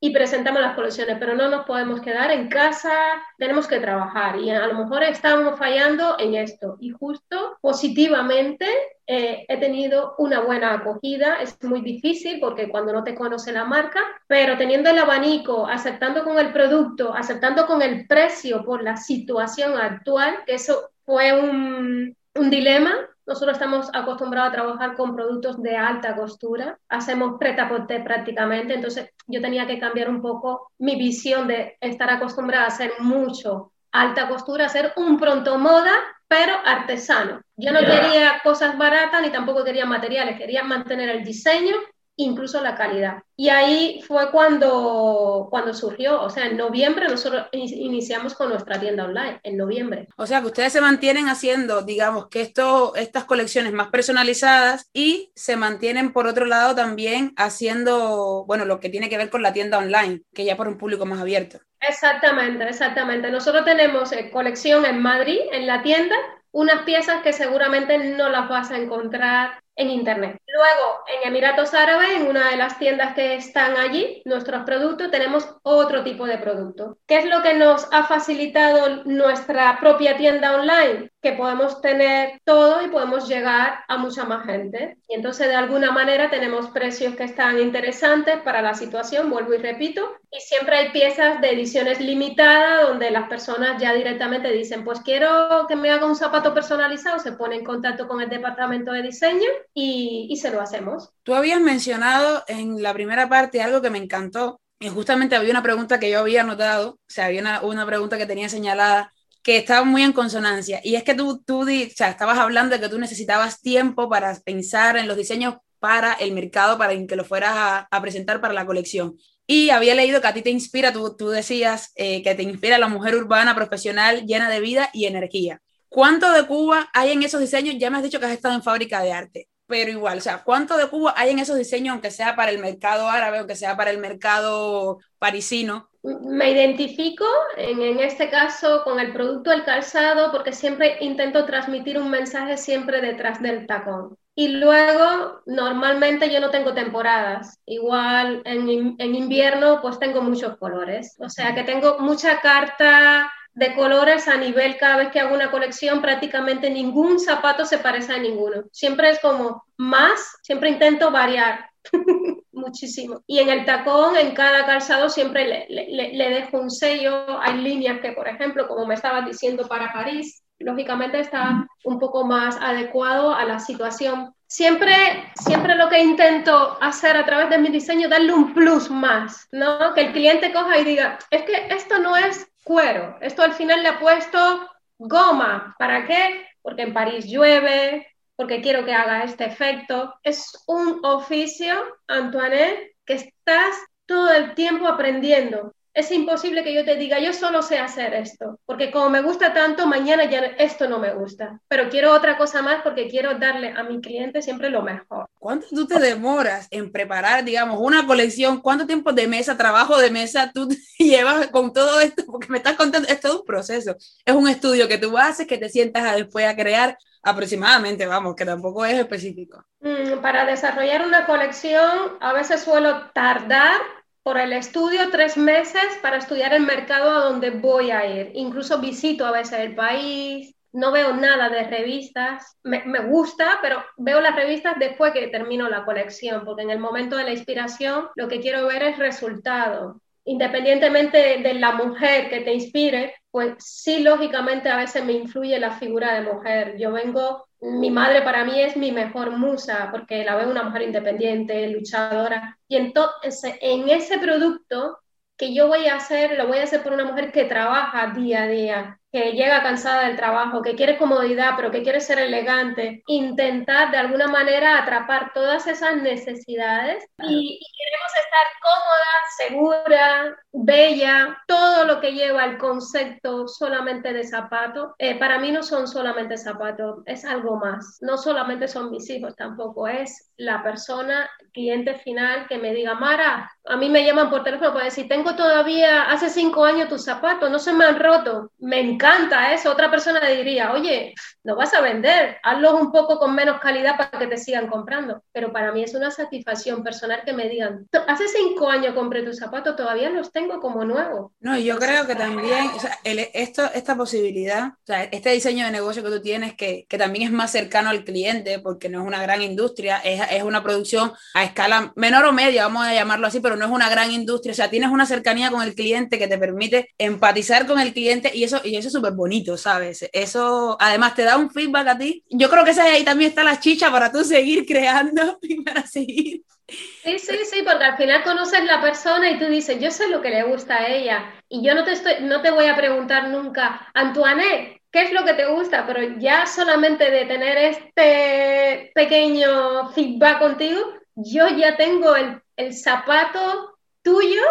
y 0.00 0.10
presentamos 0.10 0.60
las 0.60 0.74
colecciones, 0.74 1.16
pero 1.18 1.34
no 1.34 1.48
nos 1.48 1.64
podemos 1.64 2.00
quedar 2.00 2.30
en 2.30 2.48
casa, 2.48 2.92
tenemos 3.38 3.66
que 3.66 3.80
trabajar 3.80 4.38
y 4.38 4.50
a 4.50 4.66
lo 4.66 4.74
mejor 4.74 5.02
estamos 5.02 5.58
fallando 5.58 6.16
en 6.18 6.34
esto. 6.34 6.76
Y 6.78 6.90
justo 6.90 7.56
positivamente 7.62 8.66
eh, 9.06 9.46
he 9.48 9.56
tenido 9.56 10.14
una 10.18 10.40
buena 10.40 10.74
acogida, 10.74 11.36
es 11.40 11.62
muy 11.62 11.80
difícil 11.80 12.38
porque 12.38 12.68
cuando 12.68 12.92
no 12.92 13.02
te 13.02 13.14
conoce 13.14 13.50
la 13.52 13.64
marca, 13.64 14.00
pero 14.26 14.58
teniendo 14.58 14.90
el 14.90 14.98
abanico, 14.98 15.66
aceptando 15.66 16.22
con 16.22 16.38
el 16.38 16.52
producto, 16.52 17.14
aceptando 17.14 17.66
con 17.66 17.80
el 17.80 18.06
precio 18.06 18.62
por 18.62 18.82
la 18.82 18.98
situación 18.98 19.78
actual, 19.78 20.40
que 20.44 20.54
eso 20.54 20.90
fue 21.06 21.32
un, 21.32 22.14
un 22.34 22.50
dilema 22.50 22.94
nosotros 23.26 23.54
estamos 23.54 23.90
acostumbrados 23.92 24.50
a 24.50 24.54
trabajar 24.54 24.94
con 24.96 25.14
productos 25.14 25.62
de 25.62 25.76
alta 25.76 26.14
costura, 26.14 26.78
hacemos 26.88 27.38
preta 27.38 27.68
prácticamente, 28.04 28.74
entonces 28.74 29.10
yo 29.26 29.40
tenía 29.40 29.66
que 29.66 29.78
cambiar 29.78 30.08
un 30.10 30.20
poco 30.20 30.70
mi 30.78 30.96
visión 30.96 31.48
de 31.48 31.76
estar 31.80 32.10
acostumbrada 32.10 32.64
a 32.64 32.68
hacer 32.68 32.92
mucho 32.98 33.72
alta 33.92 34.28
costura, 34.28 34.66
hacer 34.66 34.92
un 34.96 35.18
pronto 35.18 35.58
moda, 35.58 35.92
pero 36.26 36.54
artesano. 36.64 37.40
Yo 37.56 37.72
no 37.72 37.80
quería 37.80 38.40
cosas 38.42 38.76
baratas 38.76 39.22
ni 39.22 39.30
tampoco 39.30 39.62
quería 39.62 39.86
materiales, 39.86 40.36
quería 40.36 40.64
mantener 40.64 41.08
el 41.10 41.24
diseño 41.24 41.76
incluso 42.16 42.60
la 42.60 42.76
calidad. 42.76 43.22
Y 43.36 43.48
ahí 43.48 44.02
fue 44.06 44.30
cuando, 44.30 45.48
cuando 45.50 45.74
surgió, 45.74 46.22
o 46.22 46.30
sea, 46.30 46.46
en 46.46 46.56
noviembre 46.56 47.08
nosotros 47.08 47.46
iniciamos 47.52 48.34
con 48.34 48.50
nuestra 48.50 48.78
tienda 48.78 49.04
online, 49.04 49.40
en 49.42 49.56
noviembre. 49.56 50.08
O 50.16 50.26
sea, 50.26 50.40
que 50.40 50.46
ustedes 50.46 50.72
se 50.72 50.80
mantienen 50.80 51.28
haciendo, 51.28 51.82
digamos, 51.82 52.28
que 52.28 52.42
esto, 52.42 52.94
estas 52.94 53.24
colecciones 53.24 53.72
más 53.72 53.88
personalizadas 53.88 54.88
y 54.92 55.32
se 55.34 55.56
mantienen 55.56 56.12
por 56.12 56.26
otro 56.26 56.46
lado 56.46 56.74
también 56.74 57.32
haciendo, 57.36 58.44
bueno, 58.46 58.64
lo 58.64 58.78
que 58.78 58.88
tiene 58.88 59.08
que 59.08 59.18
ver 59.18 59.30
con 59.30 59.42
la 59.42 59.52
tienda 59.52 59.78
online, 59.78 60.22
que 60.32 60.44
ya 60.44 60.56
por 60.56 60.68
un 60.68 60.78
público 60.78 61.06
más 61.06 61.20
abierto. 61.20 61.58
Exactamente, 61.80 62.64
exactamente. 62.68 63.30
Nosotros 63.30 63.64
tenemos 63.64 64.12
eh, 64.12 64.30
colección 64.30 64.86
en 64.86 65.02
Madrid, 65.02 65.38
en 65.52 65.66
la 65.66 65.82
tienda, 65.82 66.16
unas 66.52 66.82
piezas 66.84 67.22
que 67.22 67.32
seguramente 67.32 67.98
no 67.98 68.28
las 68.28 68.48
vas 68.48 68.70
a 68.70 68.78
encontrar 68.78 69.63
en 69.76 69.90
Internet. 69.90 70.38
Luego, 70.46 71.00
en 71.08 71.28
Emiratos 71.28 71.74
Árabes, 71.74 72.10
en 72.10 72.26
una 72.28 72.50
de 72.50 72.56
las 72.56 72.78
tiendas 72.78 73.14
que 73.14 73.34
están 73.34 73.76
allí, 73.76 74.22
nuestros 74.24 74.62
productos, 74.62 75.10
tenemos 75.10 75.48
otro 75.62 76.04
tipo 76.04 76.26
de 76.26 76.38
producto. 76.38 76.98
¿Qué 77.06 77.18
es 77.18 77.26
lo 77.26 77.42
que 77.42 77.54
nos 77.54 77.88
ha 77.92 78.04
facilitado 78.04 79.02
nuestra 79.04 79.78
propia 79.80 80.16
tienda 80.16 80.54
online? 80.54 81.10
Que 81.20 81.32
podemos 81.32 81.80
tener 81.80 82.40
todo 82.44 82.84
y 82.84 82.88
podemos 82.88 83.28
llegar 83.28 83.80
a 83.88 83.96
mucha 83.96 84.24
más 84.24 84.46
gente. 84.46 84.98
Y 85.08 85.14
entonces, 85.14 85.48
de 85.48 85.56
alguna 85.56 85.90
manera, 85.90 86.30
tenemos 86.30 86.68
precios 86.70 87.16
que 87.16 87.24
están 87.24 87.58
interesantes 87.58 88.40
para 88.42 88.62
la 88.62 88.74
situación, 88.74 89.30
vuelvo 89.30 89.54
y 89.54 89.58
repito. 89.58 90.18
Y 90.30 90.40
siempre 90.40 90.76
hay 90.76 90.90
piezas 90.90 91.40
de 91.40 91.50
ediciones 91.50 92.00
limitadas 92.00 92.88
donde 92.88 93.10
las 93.10 93.28
personas 93.28 93.80
ya 93.80 93.92
directamente 93.92 94.50
dicen, 94.52 94.84
pues 94.84 95.00
quiero 95.00 95.66
que 95.68 95.76
me 95.76 95.90
haga 95.90 96.06
un 96.06 96.16
zapato 96.16 96.52
personalizado, 96.52 97.18
se 97.18 97.32
pone 97.32 97.56
en 97.56 97.64
contacto 97.64 98.06
con 98.06 98.20
el 98.20 98.28
departamento 98.28 98.92
de 98.92 99.02
diseño 99.02 99.48
y, 99.74 100.36
se 100.36 100.50
lo 100.50 100.60
hacemos. 100.60 101.10
Tú 101.24 101.34
habías 101.34 101.60
mencionado 101.60 102.44
en 102.46 102.82
la 102.82 102.94
primera 102.94 103.28
parte 103.28 103.60
algo 103.60 103.82
que 103.82 103.90
me 103.90 103.98
encantó, 103.98 104.60
y 104.78 104.88
justamente 104.88 105.34
había 105.34 105.50
una 105.50 105.62
pregunta 105.62 105.98
que 105.98 106.10
yo 106.10 106.20
había 106.20 106.44
notado, 106.44 106.90
o 106.90 106.98
sea, 107.08 107.26
había 107.26 107.60
una, 107.62 107.86
pregunta 107.86 108.16
que 108.16 108.26
tenía 108.26 108.48
señalada 108.48 109.12
que 109.42 109.58
estaba 109.58 109.84
muy 109.84 110.02
en 110.02 110.12
consonancia, 110.12 110.80
y 110.84 110.94
es 110.94 111.02
que 111.02 111.14
tú, 111.14 111.42
tú 111.44 111.62
o 111.62 111.90
sea, 111.94 112.08
estabas 112.10 112.38
hablando 112.38 112.74
de 112.74 112.80
que 112.80 112.88
tú 112.88 112.98
necesitabas 112.98 113.60
tiempo 113.60 114.08
para 114.08 114.38
pensar 114.40 114.96
en 114.96 115.08
los 115.08 115.16
diseños 115.16 115.56
para 115.80 116.14
el 116.14 116.32
mercado, 116.32 116.78
para 116.78 116.94
que 117.06 117.16
lo 117.16 117.24
fueras 117.24 117.86
a, 117.90 118.00
presentar 118.00 118.40
para 118.40 118.54
la 118.54 118.64
colección. 118.64 119.16
Y 119.46 119.68
había 119.68 119.94
leído 119.94 120.22
que 120.22 120.28
a 120.28 120.32
ti 120.32 120.40
te 120.40 120.48
inspira, 120.48 120.92
tú, 120.92 121.14
tú 121.14 121.28
decías 121.28 121.92
eh, 121.96 122.22
que 122.22 122.34
te 122.34 122.42
inspira 122.42 122.78
la 122.78 122.88
mujer 122.88 123.14
urbana 123.16 123.54
profesional 123.54 124.24
llena 124.24 124.48
de 124.48 124.60
vida 124.60 124.88
y 124.94 125.04
energía. 125.04 125.60
¿Cuánto 125.90 126.32
de 126.32 126.46
Cuba 126.46 126.88
hay 126.94 127.12
en 127.12 127.22
esos 127.22 127.40
diseños? 127.40 127.76
Ya 127.78 127.90
me 127.90 127.98
has 127.98 128.02
dicho 128.02 128.18
que 128.18 128.26
has 128.26 128.32
estado 128.32 128.54
en 128.54 128.62
fábrica 128.62 129.02
de 129.02 129.12
arte 129.12 129.48
pero 129.66 129.90
igual, 129.90 130.18
o 130.18 130.20
sea, 130.20 130.42
¿cuánto 130.44 130.76
de 130.76 130.88
Cuba 130.88 131.14
hay 131.16 131.30
en 131.30 131.38
esos 131.38 131.56
diseños, 131.56 131.92
aunque 131.92 132.10
sea 132.10 132.36
para 132.36 132.50
el 132.50 132.58
mercado 132.58 133.08
árabe, 133.08 133.38
aunque 133.38 133.56
sea 133.56 133.76
para 133.76 133.90
el 133.90 133.98
mercado 133.98 134.98
parisino? 135.18 135.88
Me 136.02 136.50
identifico 136.50 137.24
en, 137.56 137.80
en, 137.80 138.00
este 138.00 138.28
caso 138.28 138.82
con 138.84 139.00
el 139.00 139.12
producto 139.14 139.50
del 139.50 139.64
calzado 139.64 140.30
porque 140.30 140.52
siempre 140.52 140.98
intento 141.00 141.46
transmitir 141.46 141.98
un 141.98 142.10
mensaje 142.10 142.58
siempre 142.58 143.00
detrás 143.00 143.40
del 143.40 143.66
tacón. 143.66 144.18
Y 144.36 144.48
luego, 144.48 145.40
normalmente 145.46 146.30
yo 146.30 146.40
no 146.40 146.50
tengo 146.50 146.74
temporadas. 146.74 147.58
Igual 147.66 148.42
en, 148.44 148.96
en 148.98 149.14
invierno, 149.14 149.80
pues 149.80 149.98
tengo 149.98 150.20
muchos 150.20 150.58
colores. 150.58 151.16
O 151.20 151.30
sea 151.30 151.54
que 151.54 151.62
tengo 151.62 151.98
mucha 152.00 152.40
carta 152.40 153.32
de 153.54 153.74
colores 153.74 154.26
a 154.26 154.36
nivel, 154.36 154.76
cada 154.76 154.96
vez 154.96 155.08
que 155.10 155.20
hago 155.20 155.34
una 155.34 155.50
colección, 155.50 156.02
prácticamente 156.02 156.70
ningún 156.70 157.20
zapato 157.20 157.64
se 157.64 157.78
parece 157.78 158.12
a 158.12 158.18
ninguno. 158.18 158.64
Siempre 158.72 159.10
es 159.10 159.20
como 159.20 159.64
más, 159.76 160.38
siempre 160.42 160.70
intento 160.70 161.10
variar 161.10 161.70
muchísimo. 162.52 163.22
Y 163.26 163.38
en 163.38 163.48
el 163.48 163.64
tacón, 163.64 164.16
en 164.16 164.34
cada 164.34 164.66
calzado, 164.66 165.08
siempre 165.08 165.46
le, 165.46 166.12
le, 166.12 166.30
dejo 166.30 166.58
un 166.58 166.70
sello. 166.70 167.40
Hay 167.40 167.58
líneas 167.58 168.00
que, 168.00 168.12
por 168.12 168.28
ejemplo, 168.28 168.66
como 168.66 168.86
me 168.86 168.94
estabas 168.94 169.24
diciendo 169.26 169.68
para 169.68 169.92
París, 169.92 170.42
lógicamente 170.58 171.20
está 171.20 171.66
un 171.84 171.98
poco 171.98 172.24
más 172.24 172.56
adecuado 172.60 173.34
a 173.34 173.44
la 173.44 173.60
situación. 173.60 174.34
Siempre, 174.48 174.94
siempre 175.36 175.74
lo 175.74 175.88
que 175.88 176.02
intento 176.02 176.78
hacer 176.80 177.16
a 177.16 177.24
través 177.24 177.50
de 177.50 177.58
mi 177.58 177.68
diseño, 177.68 178.08
darle 178.08 178.32
un 178.32 178.54
plus 178.54 178.90
más, 178.90 179.48
¿no? 179.52 179.94
Que 179.94 180.02
el 180.02 180.12
cliente 180.12 180.52
coja 180.52 180.78
y 180.78 180.84
diga, 180.84 181.18
es 181.30 181.42
que 181.42 181.68
esto 181.70 181.98
no 181.98 182.16
es 182.16 182.48
cuero. 182.64 183.16
Esto 183.20 183.42
al 183.42 183.52
final 183.52 183.82
le 183.82 183.90
ha 183.90 184.00
puesto 184.00 184.68
goma. 184.98 185.76
¿Para 185.78 186.06
qué? 186.06 186.46
Porque 186.62 186.82
en 186.82 186.94
París 186.94 187.26
llueve, 187.26 188.08
porque 188.36 188.60
quiero 188.60 188.84
que 188.84 188.94
haga 188.94 189.22
este 189.22 189.44
efecto. 189.44 190.14
Es 190.22 190.50
un 190.66 191.00
oficio, 191.04 191.74
Antoinette, 192.08 192.96
que 193.04 193.14
estás 193.14 193.76
todo 194.06 194.32
el 194.32 194.54
tiempo 194.54 194.88
aprendiendo 194.88 195.74
es 195.94 196.10
imposible 196.10 196.64
que 196.64 196.74
yo 196.74 196.84
te 196.84 196.96
diga, 196.96 197.20
yo 197.20 197.32
solo 197.32 197.62
sé 197.62 197.78
hacer 197.78 198.14
esto, 198.14 198.58
porque 198.66 198.90
como 198.90 199.10
me 199.10 199.22
gusta 199.22 199.54
tanto, 199.54 199.86
mañana 199.86 200.24
ya 200.24 200.40
esto 200.58 200.88
no 200.88 200.98
me 200.98 201.14
gusta, 201.14 201.60
pero 201.68 201.88
quiero 201.88 202.12
otra 202.12 202.36
cosa 202.36 202.62
más 202.62 202.82
porque 202.82 203.08
quiero 203.08 203.38
darle 203.38 203.72
a 203.76 203.84
mi 203.84 204.00
cliente 204.00 204.42
siempre 204.42 204.70
lo 204.70 204.82
mejor. 204.82 205.28
¿Cuánto 205.38 205.68
tú 205.70 205.86
te 205.86 206.00
demoras 206.00 206.66
en 206.72 206.90
preparar, 206.90 207.44
digamos, 207.44 207.78
una 207.80 208.06
colección? 208.06 208.60
¿Cuánto 208.60 208.86
tiempo 208.86 209.12
de 209.12 209.28
mesa, 209.28 209.56
trabajo 209.56 209.96
de 209.98 210.10
mesa 210.10 210.50
tú 210.52 210.68
llevas 210.98 211.46
con 211.48 211.72
todo 211.72 212.00
esto? 212.00 212.24
Porque 212.26 212.48
me 212.48 212.58
estás 212.58 212.74
contando, 212.74 213.08
es 213.08 213.20
todo 213.20 213.40
un 213.40 213.46
proceso, 213.46 213.94
es 214.24 214.34
un 214.34 214.48
estudio 214.48 214.88
que 214.88 214.98
tú 214.98 215.16
haces, 215.16 215.46
que 215.46 215.58
te 215.58 215.68
sientas 215.68 216.04
a 216.04 216.16
después 216.16 216.44
a 216.44 216.56
crear 216.56 216.98
aproximadamente, 217.22 218.04
vamos, 218.06 218.34
que 218.34 218.44
tampoco 218.44 218.84
es 218.84 218.98
específico. 218.98 219.64
Mm, 219.80 220.20
para 220.20 220.44
desarrollar 220.44 221.06
una 221.06 221.24
colección, 221.24 222.16
a 222.20 222.32
veces 222.32 222.62
suelo 222.62 223.10
tardar 223.12 223.80
por 224.24 224.38
el 224.38 224.54
estudio 224.54 225.10
tres 225.10 225.36
meses 225.36 225.84
para 226.00 226.16
estudiar 226.16 226.54
el 226.54 226.62
mercado 226.62 227.10
a 227.10 227.24
donde 227.26 227.50
voy 227.50 227.90
a 227.90 228.06
ir. 228.06 228.32
Incluso 228.34 228.80
visito 228.80 229.26
a 229.26 229.32
veces 229.32 229.60
el 229.60 229.74
país, 229.74 230.56
no 230.72 230.90
veo 230.90 231.14
nada 231.14 231.50
de 231.50 231.64
revistas, 231.64 232.56
me, 232.64 232.80
gusta, 233.06 233.58
pero 233.60 233.84
veo 233.98 234.22
las 234.22 234.34
revistas 234.34 234.76
después 234.78 235.12
que 235.12 235.28
termino 235.28 235.68
la 235.68 235.84
colección, 235.84 236.42
porque 236.44 236.62
en 236.62 236.70
el 236.70 236.78
momento 236.78 237.16
de 237.16 237.24
la 237.24 237.32
inspiración 237.32 238.08
lo 238.16 238.26
que 238.26 238.40
quiero 238.40 238.66
ver 238.66 238.82
es 238.82 238.98
resultado. 238.98 240.00
Independientemente 240.24 241.38
de 241.42 241.54
la 241.54 241.72
mujer 241.72 242.30
que 242.30 242.40
te 242.40 242.54
inspire, 242.54 243.14
pues 243.30 243.56
sí, 243.58 244.00
lógicamente 244.02 244.70
a 244.70 244.78
veces 244.78 245.04
me 245.04 245.12
influye 245.12 245.58
la 245.58 245.72
figura 245.72 246.14
de 246.14 246.32
mujer. 246.32 246.76
Yo 246.78 246.92
vengo 246.92 247.46
mi 247.64 247.90
madre 247.90 248.22
para 248.22 248.44
mí 248.44 248.60
es 248.60 248.76
mi 248.76 248.92
mejor 248.92 249.30
musa 249.30 249.88
porque 249.90 250.24
la 250.24 250.36
veo 250.36 250.50
una 250.50 250.64
mujer 250.64 250.82
independiente, 250.82 251.68
luchadora. 251.68 252.58
Y 252.68 252.76
entonces, 252.76 253.56
en 253.60 253.88
ese 253.88 254.18
producto 254.18 254.98
que 255.36 255.54
yo 255.54 255.68
voy 255.68 255.86
a 255.86 255.96
hacer, 255.96 256.36
lo 256.36 256.46
voy 256.46 256.58
a 256.58 256.64
hacer 256.64 256.82
por 256.82 256.92
una 256.92 257.04
mujer 257.04 257.32
que 257.32 257.44
trabaja 257.44 258.12
día 258.14 258.42
a 258.42 258.48
día, 258.48 259.00
que 259.14 259.30
llega 259.30 259.62
cansada 259.62 260.08
del 260.08 260.16
trabajo, 260.16 260.60
que 260.60 260.74
quiere 260.74 260.98
comodidad, 260.98 261.52
pero 261.54 261.70
que 261.70 261.84
quiere 261.84 262.00
ser 262.00 262.18
elegante, 262.18 263.04
intentar 263.06 263.92
de 263.92 263.98
alguna 263.98 264.26
manera 264.26 264.76
atrapar 264.76 265.30
todas 265.32 265.68
esas 265.68 265.98
necesidades 265.98 267.04
y, 267.22 267.60
queremos 267.78 268.12
estar 268.18 268.46
cómoda, 268.60 269.06
segura, 269.36 270.36
bella, 270.50 271.38
todo 271.46 271.84
lo 271.84 272.00
que 272.00 272.12
lleva 272.12 272.44
el 272.44 272.58
concepto 272.58 273.46
solamente 273.46 274.12
de 274.12 274.24
zapato. 274.24 274.96
Eh, 274.98 275.16
para 275.16 275.38
mí 275.38 275.52
no 275.52 275.62
son 275.62 275.86
solamente 275.86 276.36
zapatos, 276.36 277.02
es 277.06 277.24
algo 277.24 277.56
más. 277.56 277.98
No 278.00 278.18
solamente 278.18 278.66
son 278.66 278.90
mis 278.90 279.08
hijos 279.10 279.36
tampoco, 279.36 279.86
es 279.86 280.32
la 280.36 280.60
persona, 280.64 281.30
cliente 281.52 281.94
final 281.94 282.48
que 282.48 282.58
me 282.58 282.74
diga, 282.74 282.94
Mara, 282.94 283.48
a 283.66 283.76
mí 283.76 283.88
me 283.88 284.04
llaman 284.04 284.28
por 284.28 284.42
teléfono 284.42 284.72
para 284.72 284.86
decir, 284.86 285.06
tengo 285.06 285.36
todavía 285.36 286.10
hace 286.10 286.28
cinco 286.30 286.64
años 286.64 286.88
tus 286.88 287.04
zapatos, 287.04 287.48
no 287.48 287.60
se 287.60 287.72
me 287.72 287.84
han 287.84 288.00
roto. 288.00 288.50
Me 288.58 288.80
encanta 288.80 289.03
eso. 289.52 289.70
Otra 289.70 289.90
persona 289.90 290.26
diría, 290.28 290.72
oye, 290.72 291.14
no 291.42 291.56
vas 291.56 291.74
a 291.74 291.80
vender, 291.80 292.38
hazlos 292.42 292.80
un 292.80 292.90
poco 292.90 293.18
con 293.18 293.34
menos 293.34 293.60
calidad 293.60 293.96
para 293.96 294.18
que 294.18 294.26
te 294.26 294.38
sigan 294.38 294.66
comprando. 294.66 295.22
Pero 295.32 295.52
para 295.52 295.72
mí 295.72 295.82
es 295.82 295.94
una 295.94 296.10
satisfacción 296.10 296.82
personal 296.82 297.22
que 297.24 297.32
me 297.32 297.48
digan, 297.48 297.86
hace 298.06 298.24
cinco 298.28 298.68
años 298.68 298.94
compré 298.94 299.22
tus 299.22 299.36
zapatos, 299.36 299.76
todavía 299.76 300.10
los 300.10 300.32
tengo 300.32 300.60
como 300.60 300.84
nuevos. 300.84 301.32
No, 301.40 301.58
yo 301.58 301.78
creo 301.78 302.06
que 302.06 302.14
también, 302.14 302.68
o 302.74 302.80
sea, 302.80 302.98
esto, 303.04 303.70
esta 303.74 303.96
posibilidad, 303.96 304.68
o 304.68 304.86
sea, 304.86 305.04
este 305.04 305.30
diseño 305.30 305.66
de 305.66 305.72
negocio 305.72 306.02
que 306.02 306.10
tú 306.10 306.22
tienes, 306.22 306.54
que, 306.54 306.86
que 306.88 306.98
también 306.98 307.26
es 307.26 307.32
más 307.32 307.50
cercano 307.50 307.90
al 307.90 308.04
cliente, 308.04 308.58
porque 308.58 308.88
no 308.88 309.02
es 309.02 309.06
una 309.06 309.22
gran 309.22 309.42
industria, 309.42 309.98
es, 309.98 310.22
es 310.30 310.42
una 310.42 310.62
producción 310.62 311.12
a 311.34 311.44
escala 311.44 311.92
menor 311.96 312.24
o 312.24 312.32
media, 312.32 312.64
vamos 312.64 312.86
a 312.86 312.94
llamarlo 312.94 313.26
así, 313.26 313.40
pero 313.40 313.56
no 313.56 313.66
es 313.66 313.70
una 313.70 313.90
gran 313.90 314.10
industria, 314.10 314.52
o 314.52 314.56
sea, 314.56 314.70
tienes 314.70 314.90
una 314.90 315.06
cercanía 315.06 315.50
con 315.50 315.62
el 315.62 315.74
cliente 315.74 316.18
que 316.18 316.28
te 316.28 316.38
permite 316.38 316.88
empatizar 316.98 317.66
con 317.66 317.78
el 317.78 317.92
cliente 317.92 318.30
y 318.34 318.44
eso, 318.44 318.60
y 318.64 318.76
eso 318.76 318.88
es 318.88 318.93
súper 318.94 319.12
bonito, 319.12 319.56
¿sabes? 319.56 320.08
Eso 320.12 320.76
además 320.80 321.14
te 321.14 321.24
da 321.24 321.36
un 321.36 321.50
feedback 321.50 321.88
a 321.88 321.98
ti. 321.98 322.24
Yo 322.30 322.48
creo 322.48 322.64
que 322.64 322.70
esa, 322.70 322.84
ahí 322.84 323.04
también 323.04 323.30
está 323.30 323.44
la 323.44 323.60
chicha 323.60 323.90
para 323.90 324.10
tú 324.10 324.24
seguir 324.24 324.64
creando 324.66 325.38
y 325.42 325.62
para 325.62 325.86
seguir. 325.86 326.42
Sí, 326.66 327.18
sí, 327.18 327.38
sí, 327.44 327.62
porque 327.62 327.84
al 327.84 327.96
final 327.98 328.22
conoces 328.22 328.64
la 328.64 328.80
persona 328.80 329.30
y 329.30 329.38
tú 329.38 329.46
dices, 329.46 329.78
yo 329.78 329.90
sé 329.90 330.08
lo 330.08 330.22
que 330.22 330.30
le 330.30 330.44
gusta 330.44 330.76
a 330.76 330.88
ella 330.88 331.34
y 331.48 331.62
yo 331.62 331.74
no 331.74 331.84
te, 331.84 331.92
estoy, 331.92 332.14
no 332.22 332.40
te 332.40 332.50
voy 332.50 332.66
a 332.66 332.76
preguntar 332.76 333.28
nunca, 333.28 333.86
Antoine, 333.92 334.80
¿qué 334.90 335.02
es 335.02 335.12
lo 335.12 335.24
que 335.24 335.34
te 335.34 335.46
gusta? 335.46 335.86
Pero 335.86 336.18
ya 336.18 336.46
solamente 336.46 337.10
de 337.10 337.26
tener 337.26 337.58
este 337.58 338.90
pequeño 338.94 339.92
feedback 339.92 340.38
contigo, 340.38 340.80
yo 341.14 341.48
ya 341.48 341.76
tengo 341.76 342.16
el, 342.16 342.40
el 342.56 342.74
zapato 342.74 343.76
tuyo 344.02 344.42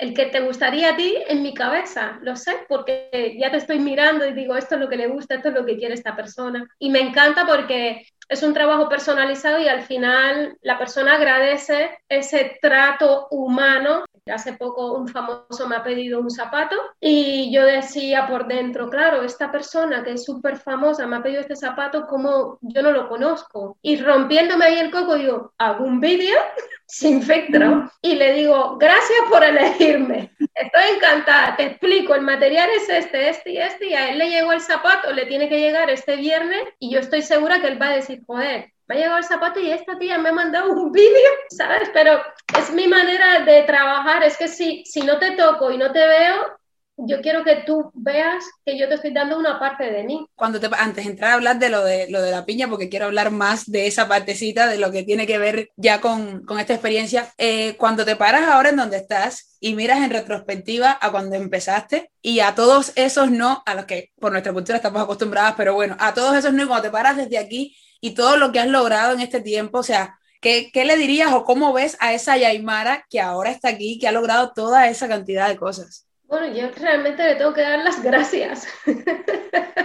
el 0.00 0.14
que 0.14 0.26
te 0.26 0.40
gustaría 0.40 0.90
a 0.90 0.96
ti 0.96 1.14
en 1.28 1.42
mi 1.42 1.52
cabeza, 1.52 2.18
lo 2.22 2.34
sé, 2.34 2.52
porque 2.68 3.36
ya 3.38 3.50
te 3.50 3.58
estoy 3.58 3.78
mirando 3.78 4.26
y 4.26 4.32
digo, 4.32 4.56
esto 4.56 4.76
es 4.76 4.80
lo 4.80 4.88
que 4.88 4.96
le 4.96 5.08
gusta, 5.08 5.34
esto 5.34 5.48
es 5.48 5.54
lo 5.54 5.66
que 5.66 5.76
quiere 5.76 5.94
esta 5.94 6.16
persona. 6.16 6.66
Y 6.78 6.88
me 6.88 7.00
encanta 7.00 7.46
porque 7.46 8.06
es 8.30 8.42
un 8.42 8.54
trabajo 8.54 8.88
personalizado 8.88 9.60
y 9.60 9.68
al 9.68 9.82
final 9.82 10.56
la 10.62 10.78
persona 10.78 11.16
agradece 11.16 11.90
ese 12.08 12.58
trato 12.62 13.26
humano. 13.30 14.04
Hace 14.26 14.54
poco 14.54 14.94
un 14.94 15.08
famoso 15.08 15.66
me 15.68 15.76
ha 15.76 15.82
pedido 15.82 16.20
un 16.20 16.30
zapato 16.30 16.76
y 17.00 17.52
yo 17.52 17.64
decía 17.64 18.26
por 18.26 18.46
dentro, 18.46 18.88
claro, 18.88 19.22
esta 19.22 19.50
persona 19.50 20.02
que 20.02 20.12
es 20.12 20.24
súper 20.24 20.56
famosa 20.56 21.06
me 21.06 21.16
ha 21.16 21.22
pedido 21.22 21.40
este 21.40 21.56
zapato 21.56 22.06
como 22.06 22.58
yo 22.60 22.82
no 22.82 22.92
lo 22.92 23.08
conozco. 23.08 23.78
Y 23.82 23.96
rompiéndome 23.96 24.64
ahí 24.64 24.78
el 24.78 24.90
coco 24.90 25.16
digo, 25.16 25.52
hago 25.58 25.84
un 25.84 26.00
vídeo 26.00 26.36
sin 26.86 27.22
filtro 27.22 27.90
y 28.02 28.14
le 28.14 28.34
digo, 28.34 28.76
gracias 28.78 29.20
por 29.28 29.44
elegirme, 29.44 30.34
estoy 30.54 30.96
encantada, 30.96 31.56
te 31.56 31.64
explico, 31.66 32.14
el 32.14 32.22
material 32.22 32.68
es 32.70 32.88
este, 32.88 33.28
este 33.28 33.52
y 33.52 33.58
este, 33.58 33.86
y 33.86 33.94
a 33.94 34.10
él 34.10 34.18
le 34.18 34.28
llegó 34.28 34.52
el 34.52 34.60
zapato, 34.60 35.12
le 35.12 35.26
tiene 35.26 35.48
que 35.48 35.60
llegar 35.60 35.88
este 35.90 36.16
viernes 36.16 36.62
y 36.78 36.90
yo 36.90 37.00
estoy 37.00 37.22
segura 37.22 37.60
que 37.60 37.68
él 37.68 37.80
va 37.80 37.88
a 37.88 37.96
decir, 37.96 38.22
joder, 38.26 38.72
me 38.90 38.96
ha 38.96 38.98
llegado 38.98 39.18
el 39.18 39.24
zapato 39.24 39.60
y 39.60 39.70
esta 39.70 39.96
tía 40.00 40.18
me 40.18 40.30
ha 40.30 40.32
mandado 40.32 40.72
un 40.72 40.90
vídeo, 40.92 41.30
¿sabes? 41.50 41.88
Pero 41.94 42.20
es 42.58 42.72
mi 42.72 42.88
manera 42.88 43.44
de 43.44 43.62
trabajar, 43.62 44.24
es 44.24 44.36
que 44.36 44.48
si, 44.48 44.82
si 44.84 45.02
no 45.02 45.20
te 45.20 45.30
toco 45.36 45.70
y 45.70 45.78
no 45.78 45.92
te 45.92 46.00
veo, 46.00 46.58
yo 46.96 47.20
quiero 47.22 47.44
que 47.44 47.62
tú 47.64 47.92
veas 47.94 48.44
que 48.66 48.76
yo 48.76 48.88
te 48.88 48.96
estoy 48.96 49.12
dando 49.12 49.38
una 49.38 49.60
parte 49.60 49.84
de 49.84 50.02
mí. 50.02 50.26
Cuando 50.34 50.58
te, 50.58 50.68
antes 50.76 51.04
de 51.04 51.12
entrar 51.12 51.30
a 51.30 51.34
hablar 51.34 51.60
de 51.60 51.68
lo 51.70 51.84
de, 51.84 52.10
lo 52.10 52.20
de 52.20 52.32
la 52.32 52.44
piña, 52.44 52.68
porque 52.68 52.88
quiero 52.88 53.06
hablar 53.06 53.30
más 53.30 53.70
de 53.70 53.86
esa 53.86 54.08
partecita, 54.08 54.66
de 54.66 54.76
lo 54.76 54.90
que 54.90 55.04
tiene 55.04 55.24
que 55.24 55.38
ver 55.38 55.70
ya 55.76 56.00
con, 56.00 56.44
con 56.44 56.58
esta 56.58 56.74
experiencia, 56.74 57.32
eh, 57.38 57.76
cuando 57.78 58.04
te 58.04 58.16
paras 58.16 58.42
ahora 58.48 58.70
en 58.70 58.76
donde 58.76 58.96
estás 58.96 59.56
y 59.60 59.74
miras 59.74 59.98
en 59.98 60.10
retrospectiva 60.10 60.98
a 61.00 61.12
cuando 61.12 61.36
empezaste 61.36 62.10
y 62.20 62.40
a 62.40 62.56
todos 62.56 62.92
esos 62.96 63.30
no, 63.30 63.62
a 63.66 63.74
los 63.76 63.84
que 63.84 64.10
por 64.18 64.32
nuestra 64.32 64.52
cultura 64.52 64.76
estamos 64.76 65.00
acostumbradas, 65.00 65.54
pero 65.56 65.74
bueno, 65.74 65.96
a 66.00 66.12
todos 66.12 66.36
esos 66.36 66.52
no, 66.52 66.64
y 66.64 66.66
cuando 66.66 66.82
te 66.82 66.90
paras 66.90 67.16
desde 67.16 67.38
aquí 67.38 67.76
y 68.00 68.14
todo 68.14 68.36
lo 68.36 68.52
que 68.52 68.60
has 68.60 68.68
logrado 68.68 69.12
en 69.12 69.20
este 69.20 69.40
tiempo, 69.40 69.78
o 69.78 69.82
sea, 69.82 70.16
¿Qué, 70.40 70.70
¿Qué, 70.72 70.86
le 70.86 70.96
dirías 70.96 71.32
o 71.34 71.44
cómo 71.44 71.74
ves 71.74 71.98
a 72.00 72.14
esa 72.14 72.38
Yaimara 72.38 73.04
que 73.10 73.20
ahora 73.20 73.50
está 73.50 73.68
aquí, 73.68 73.98
que 73.98 74.08
ha 74.08 74.12
logrado 74.12 74.52
toda 74.54 74.88
esa 74.88 75.06
cantidad 75.06 75.48
de 75.48 75.58
cosas? 75.58 76.06
Bueno, 76.24 76.46
yo 76.56 76.70
realmente 76.78 77.22
le 77.24 77.34
tengo 77.34 77.52
que 77.52 77.60
dar 77.60 77.80
las 77.80 78.02
gracias. 78.02 78.66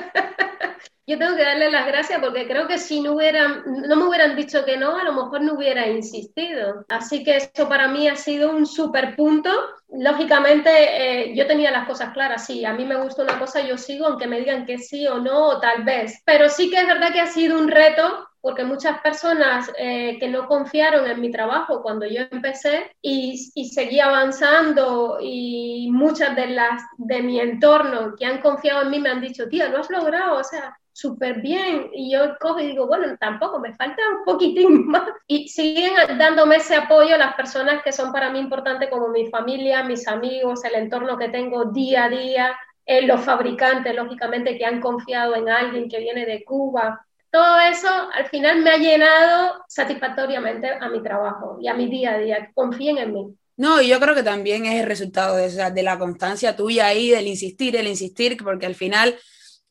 yo 1.08 1.20
tengo 1.20 1.36
que 1.36 1.44
darle 1.44 1.70
las 1.70 1.86
gracias 1.86 2.20
porque 2.20 2.48
creo 2.48 2.68
que 2.68 2.80
si 2.80 3.00
no 3.00 3.14
hubieran, 3.14 3.64
no 3.88 3.96
me 3.96 4.06
hubieran 4.06 4.36
dicho 4.36 4.66
que 4.66 4.76
no, 4.76 4.98
a 4.98 5.04
lo 5.04 5.14
mejor 5.14 5.42
no 5.42 5.54
hubiera 5.54 5.88
insistido. 5.88 6.84
Así 6.90 7.24
que 7.24 7.38
eso 7.38 7.70
para 7.70 7.88
mí 7.88 8.08
ha 8.08 8.16
sido 8.16 8.50
un 8.50 8.66
super 8.66 9.16
punto. 9.16 9.52
Lógicamente, 9.90 10.70
eh, 10.72 11.36
yo 11.36 11.46
tenía 11.46 11.70
las 11.70 11.88
cosas 11.88 12.12
claras. 12.12 12.46
Sí, 12.48 12.66
a 12.66 12.74
mí 12.74 12.86
me 12.86 12.96
gusta 12.96 13.22
una 13.22 13.38
cosa, 13.38 13.62
yo 13.62 13.78
sigo, 13.78 14.08
aunque 14.08 14.26
me 14.26 14.40
digan 14.40 14.66
que 14.66 14.80
sí 14.80 15.06
o 15.06 15.20
no, 15.20 15.50
o 15.50 15.60
tal 15.60 15.84
vez. 15.84 16.22
Pero 16.26 16.50
sí 16.50 16.72
que 16.72 16.78
es 16.78 16.88
verdad 16.88 17.14
que 17.14 17.22
ha 17.22 17.28
sido 17.28 17.60
un 17.60 17.68
reto 17.70 18.28
porque 18.42 18.64
muchas 18.64 19.00
personas 19.02 19.72
eh, 19.78 20.18
que 20.20 20.28
no 20.28 20.48
confiaron 20.48 21.10
en 21.10 21.20
mi 21.20 21.32
trabajo 21.32 21.82
cuando 21.82 22.06
yo 22.06 22.22
empecé 22.30 22.96
y, 23.02 23.52
y, 23.56 23.70
seguí 23.70 24.00
avanzando 24.00 25.18
y 25.20 25.90
muchas 25.92 26.36
de 26.36 26.48
las 26.50 26.84
de 26.98 27.24
mi 27.24 27.40
entorno 27.40 28.14
que 28.16 28.28
han 28.28 28.42
confiado 28.42 28.84
en 28.84 28.92
mí 28.92 29.00
me 29.00 29.10
han 29.10 29.20
dicho, 29.22 29.50
tía, 29.50 29.70
lo 29.70 29.80
has 29.80 29.90
logrado, 29.90 30.38
o 30.38 30.44
sea, 30.44 30.78
súper 30.96 31.42
bien. 31.42 31.90
Y 31.94 32.14
yo 32.14 32.38
cojo 32.40 32.60
y 32.60 32.68
digo, 32.68 32.88
bueno, 32.88 33.16
tampoco, 33.20 33.60
me 33.60 33.74
falta 33.76 34.02
un 34.18 34.24
poquitín 34.24 34.88
más. 34.88 35.04
Y 35.28 35.50
siguen 35.50 35.94
dándome 36.18 36.56
ese 36.56 36.76
apoyo 36.76 37.18
las 37.18 37.36
personas 37.36 37.84
que 37.84 37.92
son 37.92 38.12
para 38.12 38.30
mí 38.32 38.40
importantes 38.40 38.90
como 38.90 39.10
mi 39.10 39.28
familia, 39.28 39.84
mis 39.84 40.08
amigos, 40.08 40.64
el 40.64 40.76
entorno 40.76 41.18
que 41.18 41.30
tengo 41.30 41.66
día 41.66 42.06
a 42.06 42.10
día. 42.10 42.58
Eh, 42.86 43.06
los 43.06 43.22
fabricantes, 43.22 43.94
lógicamente, 43.96 44.58
que 44.58 44.66
han 44.66 44.80
confiado 44.80 45.36
en 45.36 45.50
alguien 45.50 45.90
que 45.90 46.00
viene 46.00 46.26
de 46.26 46.44
Cuba, 46.44 47.04
todo 47.32 47.60
eso 47.60 47.90
al 48.14 48.28
final 48.28 48.62
me 48.62 48.70
ha 48.70 48.78
llenado 48.78 49.66
satisfactoriamente 49.68 50.70
a 50.70 50.88
mi 50.88 51.04
trabajo 51.04 51.58
y 51.60 51.68
a 51.68 51.74
mi 51.74 51.88
día 51.88 52.14
a 52.14 52.18
día. 52.20 52.52
Confíen 52.54 52.98
en 52.98 53.14
mí. 53.14 53.36
No, 53.58 53.82
y 53.82 53.90
yo 53.90 54.00
creo 54.00 54.16
que 54.16 54.24
también 54.24 54.66
es 54.66 54.80
el 54.82 54.88
resultado 54.88 55.36
de, 55.36 55.50
de 55.50 55.84
la 55.84 55.98
constancia 55.98 56.56
tuya 56.56 56.86
ahí, 56.86 57.10
del 57.10 57.28
insistir, 57.28 57.76
el 57.76 57.88
insistir, 57.88 58.38
porque 58.42 58.66
al 58.66 58.76
final, 58.76 59.16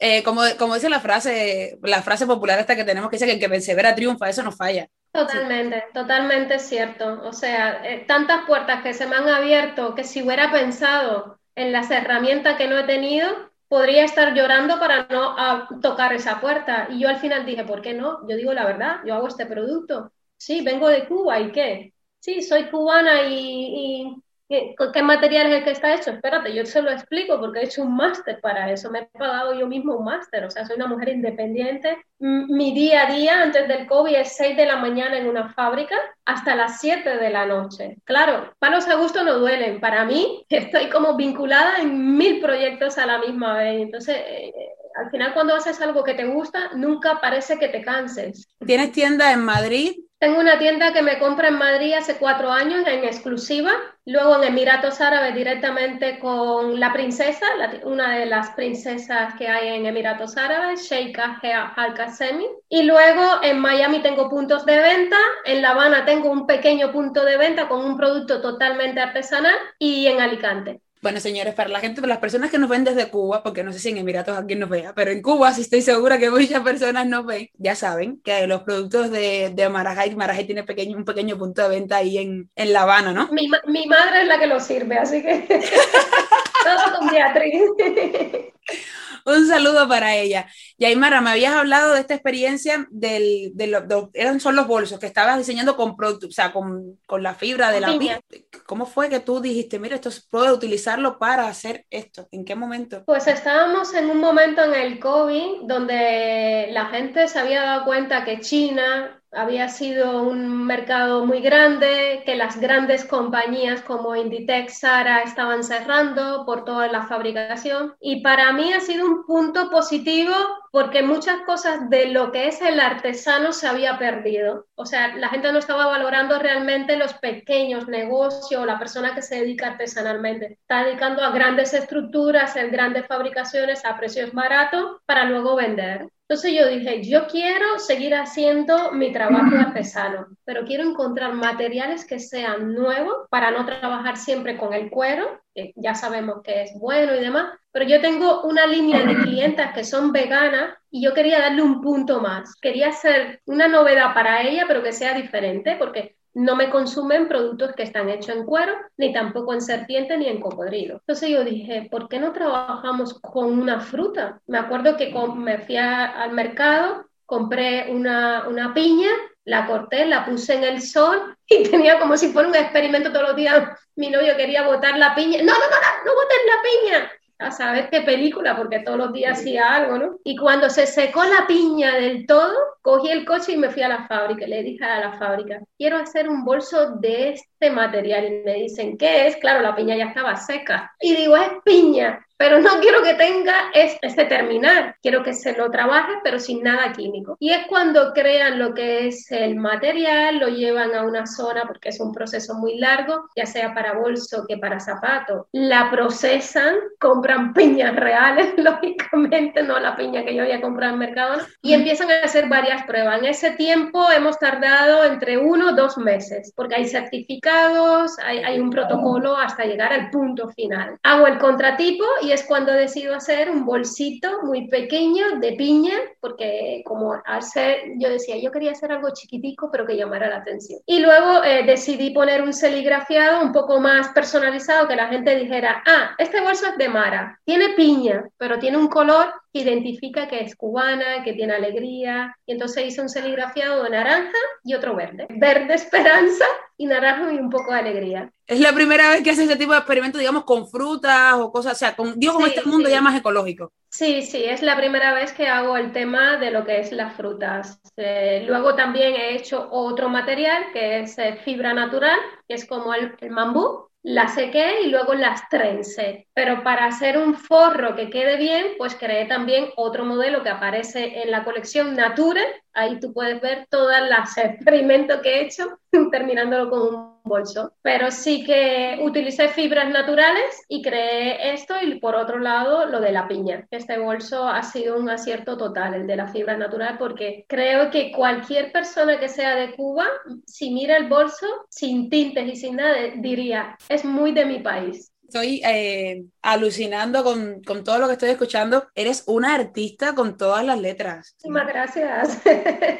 eh, 0.06 0.22
como, 0.22 0.42
como 0.58 0.74
dice 0.74 0.90
la 0.90 1.00
frase, 1.00 1.78
la 1.82 2.02
frase 2.02 2.26
popular 2.26 2.58
esta 2.58 2.76
que 2.76 2.84
tenemos 2.84 3.08
que 3.08 3.16
dice 3.16 3.24
que 3.24 3.32
el 3.32 3.40
que 3.40 3.48
persevera 3.48 3.94
triunfa, 3.94 4.28
eso 4.28 4.42
no 4.42 4.52
falla. 4.52 4.86
Totalmente, 5.10 5.82
totalmente 5.94 6.58
cierto. 6.58 7.22
O 7.22 7.32
sea, 7.32 7.80
eh, 7.82 8.04
tantas 8.06 8.44
puertas 8.44 8.82
que 8.82 8.92
se 8.92 9.06
me 9.06 9.16
han 9.16 9.28
abierto 9.28 9.94
que 9.94 10.04
si 10.04 10.22
hubiera 10.22 10.52
pensado 10.52 11.38
en 11.54 11.72
las 11.72 11.90
herramientas 11.90 12.58
que 12.58 12.68
no 12.68 12.78
he 12.78 12.84
tenido, 12.84 13.28
podría 13.66 14.04
estar 14.04 14.34
llorando 14.34 14.78
para 14.78 15.06
no 15.06 15.34
ah, 15.38 15.68
tocar 15.80 16.12
esa 16.12 16.38
puerta. 16.38 16.88
Y 16.90 17.00
yo 17.00 17.08
al 17.08 17.16
final 17.18 17.46
dije, 17.46 17.64
¿por 17.64 17.80
qué 17.80 17.94
no? 17.94 18.28
Yo 18.28 18.36
digo 18.36 18.52
la 18.52 18.66
verdad, 18.66 18.96
yo 19.06 19.14
hago 19.14 19.28
este 19.28 19.46
producto. 19.46 20.12
Sí, 20.36 20.60
vengo 20.60 20.88
de 20.88 21.06
Cuba 21.06 21.40
y 21.40 21.50
qué. 21.50 21.94
Sí, 22.20 22.42
soy 22.42 22.64
cubana 22.70 23.22
y, 23.28 24.14
¿Qué 24.46 25.02
material 25.02 25.46
es 25.46 25.58
el 25.58 25.64
que 25.64 25.70
está 25.70 25.94
hecho? 25.94 26.10
Espérate, 26.10 26.54
yo 26.54 26.66
se 26.66 26.82
lo 26.82 26.90
explico 26.90 27.40
porque 27.40 27.60
he 27.60 27.64
hecho 27.64 27.82
un 27.82 27.96
máster 27.96 28.40
para 28.40 28.70
eso, 28.70 28.90
me 28.90 29.00
he 29.00 29.18
pagado 29.18 29.54
yo 29.54 29.66
mismo 29.66 29.96
un 29.96 30.04
máster, 30.04 30.44
o 30.44 30.50
sea, 30.50 30.66
soy 30.66 30.76
una 30.76 30.86
mujer 30.86 31.08
independiente. 31.08 31.96
Mi 32.18 32.74
día 32.74 33.06
a 33.06 33.12
día 33.12 33.42
antes 33.42 33.66
del 33.66 33.86
COVID 33.86 34.14
es 34.14 34.36
6 34.36 34.56
de 34.56 34.66
la 34.66 34.76
mañana 34.76 35.16
en 35.16 35.28
una 35.28 35.48
fábrica 35.48 35.96
hasta 36.26 36.54
las 36.54 36.80
7 36.80 37.16
de 37.16 37.30
la 37.30 37.46
noche. 37.46 37.96
Claro, 38.04 38.52
palos 38.58 38.86
a 38.88 38.96
gusto 38.96 39.24
no 39.24 39.38
duelen. 39.38 39.80
Para 39.80 40.04
mí, 40.04 40.44
estoy 40.50 40.90
como 40.90 41.16
vinculada 41.16 41.78
en 41.78 42.16
mil 42.16 42.40
proyectos 42.40 42.98
a 42.98 43.06
la 43.06 43.18
misma 43.18 43.56
vez. 43.56 43.80
Entonces, 43.80 44.16
eh, 44.26 44.52
al 44.94 45.10
final 45.10 45.32
cuando 45.34 45.54
haces 45.54 45.80
algo 45.80 46.04
que 46.04 46.14
te 46.14 46.26
gusta, 46.26 46.70
nunca 46.74 47.18
parece 47.20 47.58
que 47.58 47.68
te 47.68 47.82
canses. 47.82 48.46
¿Tienes 48.64 48.92
tienda 48.92 49.32
en 49.32 49.40
Madrid? 49.40 49.92
Tengo 50.24 50.40
una 50.40 50.58
tienda 50.58 50.94
que 50.94 51.02
me 51.02 51.18
compra 51.18 51.48
en 51.48 51.58
Madrid 51.58 51.92
hace 51.92 52.16
cuatro 52.16 52.50
años 52.50 52.86
en 52.86 53.04
exclusiva, 53.04 53.72
luego 54.06 54.36
en 54.36 54.44
Emiratos 54.44 55.02
Árabes 55.02 55.34
directamente 55.34 56.18
con 56.18 56.80
la 56.80 56.94
princesa, 56.94 57.44
una 57.82 58.16
de 58.16 58.24
las 58.24 58.48
princesas 58.52 59.34
que 59.34 59.48
hay 59.48 59.76
en 59.76 59.84
Emiratos 59.84 60.38
Árabes, 60.38 60.88
Sheikha 60.88 61.42
Al 61.76 61.92
Qasemi. 61.92 62.46
Y 62.70 62.84
luego 62.84 63.22
en 63.42 63.58
Miami 63.58 64.00
tengo 64.00 64.30
puntos 64.30 64.64
de 64.64 64.78
venta, 64.78 65.18
en 65.44 65.60
La 65.60 65.72
Habana 65.72 66.06
tengo 66.06 66.30
un 66.30 66.46
pequeño 66.46 66.90
punto 66.90 67.22
de 67.22 67.36
venta 67.36 67.68
con 67.68 67.84
un 67.84 67.98
producto 67.98 68.40
totalmente 68.40 69.00
artesanal 69.00 69.56
y 69.78 70.06
en 70.06 70.22
Alicante. 70.22 70.80
Bueno, 71.04 71.20
señores, 71.20 71.52
para 71.52 71.68
la 71.68 71.80
gente, 71.80 72.00
para 72.00 72.14
las 72.14 72.18
personas 72.18 72.50
que 72.50 72.56
nos 72.56 72.70
ven 72.70 72.82
desde 72.82 73.10
Cuba, 73.10 73.42
porque 73.42 73.62
no 73.62 73.74
sé 73.74 73.78
si 73.78 73.90
en 73.90 73.98
Emiratos 73.98 74.38
alguien 74.38 74.58
nos 74.58 74.70
vea, 74.70 74.94
pero 74.94 75.10
en 75.10 75.20
Cuba 75.20 75.52
sí 75.52 75.60
estoy 75.60 75.82
segura 75.82 76.16
que 76.16 76.30
muchas 76.30 76.62
personas 76.62 77.06
nos 77.06 77.26
ven, 77.26 77.50
ya 77.58 77.74
saben 77.74 78.22
que 78.24 78.46
los 78.46 78.62
productos 78.62 79.10
de, 79.10 79.52
de 79.54 79.68
Marajay, 79.68 80.16
Marajay 80.16 80.46
tiene 80.46 80.64
pequeño, 80.64 80.96
un 80.96 81.04
pequeño 81.04 81.36
punto 81.36 81.60
de 81.60 81.68
venta 81.68 81.98
ahí 81.98 82.16
en, 82.16 82.48
en 82.56 82.72
La 82.72 82.84
Habana, 82.84 83.12
¿no? 83.12 83.28
Mi, 83.32 83.50
mi 83.66 83.84
madre 83.84 84.22
es 84.22 84.28
la 84.28 84.38
que 84.38 84.46
lo 84.46 84.58
sirve, 84.58 84.96
así 84.96 85.20
que 85.20 85.46
todo 86.64 86.98
con 86.98 87.08
Beatriz. 87.10 87.60
Un 89.24 89.46
saludo 89.48 89.88
para 89.88 90.14
ella. 90.14 90.46
Yaimara, 90.78 91.20
me 91.20 91.30
habías 91.30 91.54
hablado 91.54 91.94
de 91.94 92.00
esta 92.00 92.14
experiencia 92.14 92.86
del, 92.90 93.52
de, 93.54 93.66
lo, 93.68 93.80
de 93.80 94.08
eran 94.12 94.38
son 94.38 94.54
los 94.54 94.66
bolsos 94.66 94.98
que 94.98 95.06
estabas 95.06 95.38
diseñando 95.38 95.76
con 95.76 95.96
producto, 95.96 96.26
o 96.26 96.30
sea, 96.30 96.52
con, 96.52 96.98
con, 97.06 97.22
la 97.22 97.34
fibra 97.34 97.70
de 97.70 97.80
la 97.80 97.98
piña. 97.98 98.20
¿Cómo 98.66 98.84
fue 98.84 99.08
que 99.08 99.20
tú 99.20 99.40
dijiste, 99.40 99.78
mira, 99.78 99.94
esto 99.94 100.10
puedo 100.30 100.54
utilizarlo 100.54 101.18
para 101.18 101.48
hacer 101.48 101.86
esto? 101.90 102.28
¿En 102.32 102.44
qué 102.44 102.54
momento? 102.54 103.02
Pues 103.06 103.26
estábamos 103.26 103.94
en 103.94 104.10
un 104.10 104.18
momento 104.18 104.62
en 104.62 104.74
el 104.74 105.00
COVID 105.00 105.62
donde 105.62 106.68
la 106.72 106.86
gente 106.86 107.26
se 107.28 107.38
había 107.38 107.62
dado 107.62 107.84
cuenta 107.84 108.24
que 108.24 108.40
China 108.40 109.22
había 109.36 109.68
sido 109.68 110.22
un 110.22 110.64
mercado 110.64 111.26
muy 111.26 111.40
grande, 111.40 112.22
que 112.24 112.36
las 112.36 112.60
grandes 112.60 113.04
compañías 113.04 113.80
como 113.82 114.16
Inditex, 114.16 114.80
Sara 114.80 115.22
estaban 115.22 115.64
cerrando 115.64 116.44
por 116.46 116.64
toda 116.64 116.88
la 116.88 117.06
fabricación. 117.06 117.94
Y 118.00 118.22
para 118.22 118.52
mí 118.52 118.72
ha 118.72 118.80
sido 118.80 119.06
un 119.06 119.24
punto 119.24 119.70
positivo 119.70 120.34
porque 120.70 121.02
muchas 121.02 121.40
cosas 121.42 121.88
de 121.88 122.06
lo 122.06 122.32
que 122.32 122.48
es 122.48 122.60
el 122.60 122.80
artesano 122.80 123.52
se 123.52 123.68
había 123.68 123.98
perdido. 123.98 124.66
O 124.74 124.86
sea, 124.86 125.14
la 125.16 125.28
gente 125.28 125.52
no 125.52 125.58
estaba 125.58 125.86
valorando 125.86 126.38
realmente 126.38 126.96
los 126.96 127.14
pequeños 127.14 127.86
negocios, 127.86 128.66
la 128.66 128.78
persona 128.78 129.14
que 129.14 129.22
se 129.22 129.36
dedica 129.36 129.68
artesanalmente. 129.68 130.58
Está 130.60 130.84
dedicando 130.84 131.22
a 131.22 131.30
grandes 131.30 131.74
estructuras, 131.74 132.56
en 132.56 132.72
grandes 132.72 133.06
fabricaciones 133.06 133.84
a 133.84 133.96
precios 133.96 134.32
baratos 134.32 135.00
para 135.06 135.24
luego 135.24 135.54
vender. 135.56 136.08
Entonces 136.26 136.52
yo 136.58 136.66
dije, 136.68 137.02
yo 137.04 137.26
quiero 137.26 137.78
seguir 137.78 138.14
haciendo 138.14 138.92
mi 138.92 139.12
trabajo 139.12 139.56
artesano, 139.56 140.26
pero 140.44 140.64
quiero 140.64 140.88
encontrar 140.88 141.34
materiales 141.34 142.06
que 142.06 142.18
sean 142.18 142.72
nuevos 142.72 143.28
para 143.28 143.50
no 143.50 143.66
trabajar 143.66 144.16
siempre 144.16 144.56
con 144.56 144.72
el 144.72 144.88
cuero, 144.88 145.42
que 145.54 145.74
ya 145.76 145.94
sabemos 145.94 146.40
que 146.42 146.62
es 146.62 146.72
bueno 146.78 147.14
y 147.14 147.20
demás, 147.20 147.58
pero 147.70 147.86
yo 147.86 148.00
tengo 148.00 148.42
una 148.44 148.66
línea 148.66 149.04
de 149.04 149.16
clientas 149.16 149.74
que 149.74 149.84
son 149.84 150.12
veganas 150.12 150.74
y 150.90 151.04
yo 151.04 151.12
quería 151.12 151.40
darle 151.40 151.60
un 151.60 151.82
punto 151.82 152.20
más. 152.20 152.54
Quería 152.58 152.88
hacer 152.88 153.42
una 153.44 153.68
novedad 153.68 154.14
para 154.14 154.42
ella, 154.42 154.64
pero 154.66 154.82
que 154.82 154.92
sea 154.92 155.12
diferente, 155.12 155.76
porque 155.78 156.16
no 156.34 156.56
me 156.56 156.68
consumen 156.68 157.28
productos 157.28 157.72
que 157.72 157.84
están 157.84 158.08
hechos 158.10 158.36
en 158.36 158.44
cuero, 158.44 158.74
ni 158.96 159.12
tampoco 159.12 159.54
en 159.54 159.62
serpiente 159.62 160.16
ni 160.16 160.28
en 160.28 160.40
cocodrilo. 160.40 160.94
Entonces 160.96 161.30
yo 161.30 161.44
dije, 161.44 161.88
¿por 161.90 162.08
qué 162.08 162.18
no 162.18 162.32
trabajamos 162.32 163.14
con 163.20 163.58
una 163.58 163.80
fruta? 163.80 164.40
Me 164.46 164.58
acuerdo 164.58 164.96
que 164.96 165.14
me 165.36 165.58
fui 165.58 165.76
al 165.76 166.32
mercado, 166.32 167.06
compré 167.24 167.86
una, 167.90 168.48
una 168.48 168.74
piña, 168.74 169.10
la 169.44 169.66
corté, 169.66 170.06
la 170.06 170.24
puse 170.24 170.54
en 170.54 170.64
el 170.64 170.82
sol 170.82 171.36
y 171.46 171.62
tenía 171.64 171.98
como 171.98 172.16
si 172.16 172.28
fuera 172.28 172.48
un 172.48 172.56
experimento 172.56 173.12
todos 173.12 173.28
los 173.28 173.36
días. 173.36 173.68
Mi 173.94 174.10
novio 174.10 174.36
quería 174.36 174.66
botar 174.66 174.98
la 174.98 175.14
piña. 175.14 175.38
No, 175.38 175.52
no, 175.52 175.58
no, 175.58 175.76
no, 175.76 176.04
no 176.04 176.14
botes 176.14 176.38
la 176.46 176.62
piña 176.62 177.12
a 177.38 177.50
saber 177.50 177.90
qué 177.90 178.00
película, 178.02 178.56
porque 178.56 178.80
todos 178.80 178.98
los 178.98 179.12
días 179.12 179.38
hacía 179.38 179.74
algo, 179.74 179.98
¿no? 179.98 180.18
Y 180.24 180.36
cuando 180.36 180.70
se 180.70 180.86
secó 180.86 181.24
la 181.24 181.46
piña 181.46 181.94
del 181.94 182.26
todo, 182.26 182.54
cogí 182.84 183.10
el 183.10 183.24
coche 183.24 183.52
y 183.52 183.56
me 183.56 183.70
fui 183.70 183.82
a 183.82 183.88
la 183.88 184.06
fábrica. 184.06 184.46
Le 184.46 184.62
dije 184.62 184.84
a 184.84 185.00
la 185.00 185.12
fábrica, 185.18 185.58
quiero 185.78 185.96
hacer 185.96 186.28
un 186.28 186.44
bolso 186.44 186.96
de 186.96 187.30
este 187.30 187.70
material. 187.70 188.26
Y 188.26 188.30
me 188.44 188.54
dicen, 188.54 188.98
¿qué 188.98 189.26
es? 189.26 189.36
Claro, 189.36 189.62
la 189.62 189.74
piña 189.74 189.96
ya 189.96 190.06
estaba 190.06 190.36
seca. 190.36 190.94
Y 191.00 191.16
digo, 191.16 191.34
es 191.34 191.50
piña 191.64 192.20
pero 192.36 192.58
no 192.58 192.80
quiero 192.80 193.02
que 193.02 193.14
tenga 193.14 193.70
este 193.72 194.24
terminal, 194.24 194.94
quiero 195.02 195.22
que 195.22 195.34
se 195.34 195.56
lo 195.56 195.70
trabaje, 195.70 196.12
pero 196.22 196.38
sin 196.38 196.62
nada 196.62 196.92
químico. 196.92 197.36
Y 197.38 197.50
es 197.50 197.66
cuando 197.68 198.12
crean 198.12 198.58
lo 198.58 198.74
que 198.74 199.06
es 199.06 199.30
el 199.30 199.56
material, 199.56 200.38
lo 200.38 200.48
llevan 200.48 200.94
a 200.94 201.04
una 201.04 201.26
zona, 201.26 201.64
porque 201.66 201.90
es 201.90 202.00
un 202.00 202.12
proceso 202.12 202.54
muy 202.54 202.78
largo, 202.78 203.28
ya 203.36 203.46
sea 203.46 203.72
para 203.72 203.94
bolso 203.94 204.44
que 204.48 204.58
para 204.58 204.80
zapato, 204.80 205.46
la 205.52 205.90
procesan, 205.90 206.74
compran 206.98 207.52
piñas 207.54 207.94
reales, 207.94 208.54
lógicamente, 208.56 209.62
no 209.62 209.78
la 209.78 209.96
piña 209.96 210.24
que 210.24 210.34
yo 210.34 210.42
había 210.42 210.60
comprado 210.60 210.94
en 210.94 210.98
Mercadona, 210.98 211.46
y 211.62 211.72
empiezan 211.72 212.10
a 212.10 212.24
hacer 212.24 212.48
varias 212.48 212.73
pruebas. 212.82 213.20
En 213.20 213.26
ese 213.26 213.52
tiempo 213.52 214.10
hemos 214.10 214.38
tardado 214.38 215.04
entre 215.04 215.38
uno 215.38 215.70
o 215.70 215.74
dos 215.74 215.96
meses, 215.96 216.52
porque 216.56 216.74
hay 216.74 216.88
certificados, 216.88 218.18
hay, 218.18 218.38
hay 218.38 218.58
un 218.58 218.70
protocolo 218.70 219.36
hasta 219.36 219.64
llegar 219.64 219.92
al 219.92 220.10
punto 220.10 220.48
final. 220.48 220.98
Hago 221.04 221.26
el 221.28 221.38
contratipo 221.38 222.04
y 222.22 222.32
es 222.32 222.42
cuando 222.44 222.72
decido 222.72 223.14
hacer 223.14 223.50
un 223.50 223.64
bolsito 223.64 224.42
muy 224.42 224.68
pequeño 224.68 225.38
de 225.40 225.52
piña, 225.52 225.94
porque 226.20 226.82
como 226.84 227.14
ser, 227.40 227.78
yo 227.98 228.08
decía, 228.08 228.36
yo 228.38 228.50
quería 228.50 228.72
hacer 228.72 228.92
algo 228.92 229.08
chiquitico, 229.12 229.70
pero 229.70 229.86
que 229.86 229.96
llamara 229.96 230.28
la 230.28 230.36
atención. 230.36 230.80
Y 230.86 231.00
luego 231.00 231.44
eh, 231.44 231.64
decidí 231.64 232.10
poner 232.10 232.42
un 232.42 232.52
serigrafiado 232.52 233.42
un 233.42 233.52
poco 233.52 233.80
más 233.80 234.08
personalizado, 234.08 234.88
que 234.88 234.96
la 234.96 235.08
gente 235.08 235.36
dijera, 235.36 235.82
ah, 235.86 236.14
este 236.18 236.40
bolso 236.40 236.66
es 236.66 236.78
de 236.78 236.88
Mara, 236.88 237.38
tiene 237.44 237.70
piña, 237.70 238.24
pero 238.36 238.58
tiene 238.58 238.76
un 238.76 238.88
color 238.88 239.32
identifica 239.60 240.28
que 240.28 240.40
es 240.40 240.56
cubana, 240.56 241.22
que 241.22 241.32
tiene 241.32 241.54
alegría. 241.54 242.36
Y 242.46 242.52
entonces 242.52 242.86
hice 242.86 243.00
un 243.00 243.08
serigrafiado 243.08 243.82
de 243.84 243.90
naranja 243.90 244.38
y 244.64 244.74
otro 244.74 244.94
verde. 244.94 245.26
Verde 245.30 245.74
esperanza 245.74 246.44
y 246.76 246.86
naranja 246.86 247.32
y 247.32 247.36
un 247.36 247.50
poco 247.50 247.72
de 247.72 247.78
alegría. 247.78 248.32
Es 248.46 248.60
la 248.60 248.72
primera 248.72 249.10
vez 249.10 249.22
que 249.22 249.30
haces 249.30 249.48
ese 249.48 249.56
tipo 249.56 249.72
de 249.72 249.78
experimentos, 249.78 250.18
digamos, 250.18 250.44
con 250.44 250.68
frutas 250.68 251.34
o 251.34 251.50
cosas, 251.50 251.72
o 251.72 251.76
sea, 251.76 251.96
con, 251.96 252.18
digo, 252.18 252.34
como 252.34 252.46
este 252.46 252.64
mundo 252.64 252.88
ya 252.88 253.00
más 253.00 253.16
ecológico. 253.18 253.72
Sí, 253.88 254.22
sí, 254.22 254.44
es 254.44 254.60
la 254.60 254.76
primera 254.76 255.14
vez 255.14 255.32
que 255.32 255.46
hago 255.46 255.76
el 255.76 255.92
tema 255.92 256.36
de 256.36 256.50
lo 256.50 256.64
que 256.64 256.80
es 256.80 256.90
las 256.90 257.14
frutas. 257.14 257.80
Eh, 257.96 258.44
luego 258.46 258.74
también 258.74 259.14
he 259.14 259.36
hecho 259.36 259.68
otro 259.70 260.08
material 260.08 260.72
que 260.72 261.00
es 261.00 261.16
eh, 261.16 261.38
fibra 261.44 261.72
natural, 261.72 262.18
que 262.48 262.54
es 262.54 262.66
como 262.66 262.92
el, 262.92 263.14
el 263.20 263.30
mambú, 263.30 263.88
la 264.04 264.28
sequé 264.28 264.82
y 264.82 264.90
luego 264.90 265.14
las 265.14 265.48
trencé. 265.48 266.28
Pero 266.34 266.62
para 266.62 266.84
hacer 266.84 267.18
un 267.18 267.34
forro 267.34 267.96
que 267.96 268.10
quede 268.10 268.36
bien, 268.36 268.74
pues 268.76 268.94
creé 268.94 269.24
también 269.24 269.70
otro 269.76 270.04
modelo 270.04 270.42
que 270.42 270.50
aparece 270.50 271.22
en 271.22 271.30
la 271.30 271.42
colección 271.42 271.96
Nature. 271.96 272.63
Ahí 272.74 272.98
tú 273.00 273.12
puedes 273.12 273.40
ver 273.40 273.66
todos 273.70 273.94
los 274.00 274.36
experimentos 274.36 275.20
que 275.20 275.36
he 275.36 275.44
hecho, 275.44 275.78
terminándolo 276.10 276.70
con 276.70 276.94
un 276.94 277.14
bolso. 277.22 277.72
Pero 277.82 278.10
sí 278.10 278.44
que 278.44 278.98
utilicé 279.00 279.48
fibras 279.48 279.90
naturales 279.90 280.62
y 280.68 280.82
creé 280.82 281.54
esto 281.54 281.74
y 281.80 281.98
por 281.98 282.14
otro 282.14 282.38
lado 282.38 282.86
lo 282.86 283.00
de 283.00 283.12
la 283.12 283.26
piña. 283.28 283.66
Este 283.70 283.98
bolso 283.98 284.46
ha 284.46 284.62
sido 284.62 284.98
un 284.98 285.08
acierto 285.08 285.56
total, 285.56 285.94
el 285.94 286.06
de 286.06 286.16
la 286.16 286.28
fibra 286.28 286.56
natural, 286.56 286.96
porque 286.98 287.46
creo 287.48 287.90
que 287.90 288.12
cualquier 288.12 288.72
persona 288.72 289.18
que 289.18 289.28
sea 289.28 289.54
de 289.54 289.74
Cuba, 289.74 290.06
si 290.46 290.70
mira 290.70 290.96
el 290.96 291.08
bolso 291.08 291.46
sin 291.70 292.10
tintes 292.10 292.46
y 292.46 292.56
sin 292.56 292.76
nada, 292.76 292.96
diría, 293.16 293.76
es 293.88 294.04
muy 294.04 294.32
de 294.32 294.44
mi 294.44 294.58
país 294.58 295.13
estoy 295.34 295.60
eh, 295.64 296.26
alucinando 296.42 297.24
con, 297.24 297.60
con, 297.64 297.82
todo 297.82 297.98
lo 297.98 298.06
que 298.06 298.12
estoy 298.12 298.30
escuchando. 298.30 298.86
Eres 298.94 299.24
una 299.26 299.56
artista 299.56 300.14
con 300.14 300.36
todas 300.36 300.64
las 300.64 300.78
letras. 300.78 301.34
Muchísimas 301.42 301.66
gracias. 301.66 302.38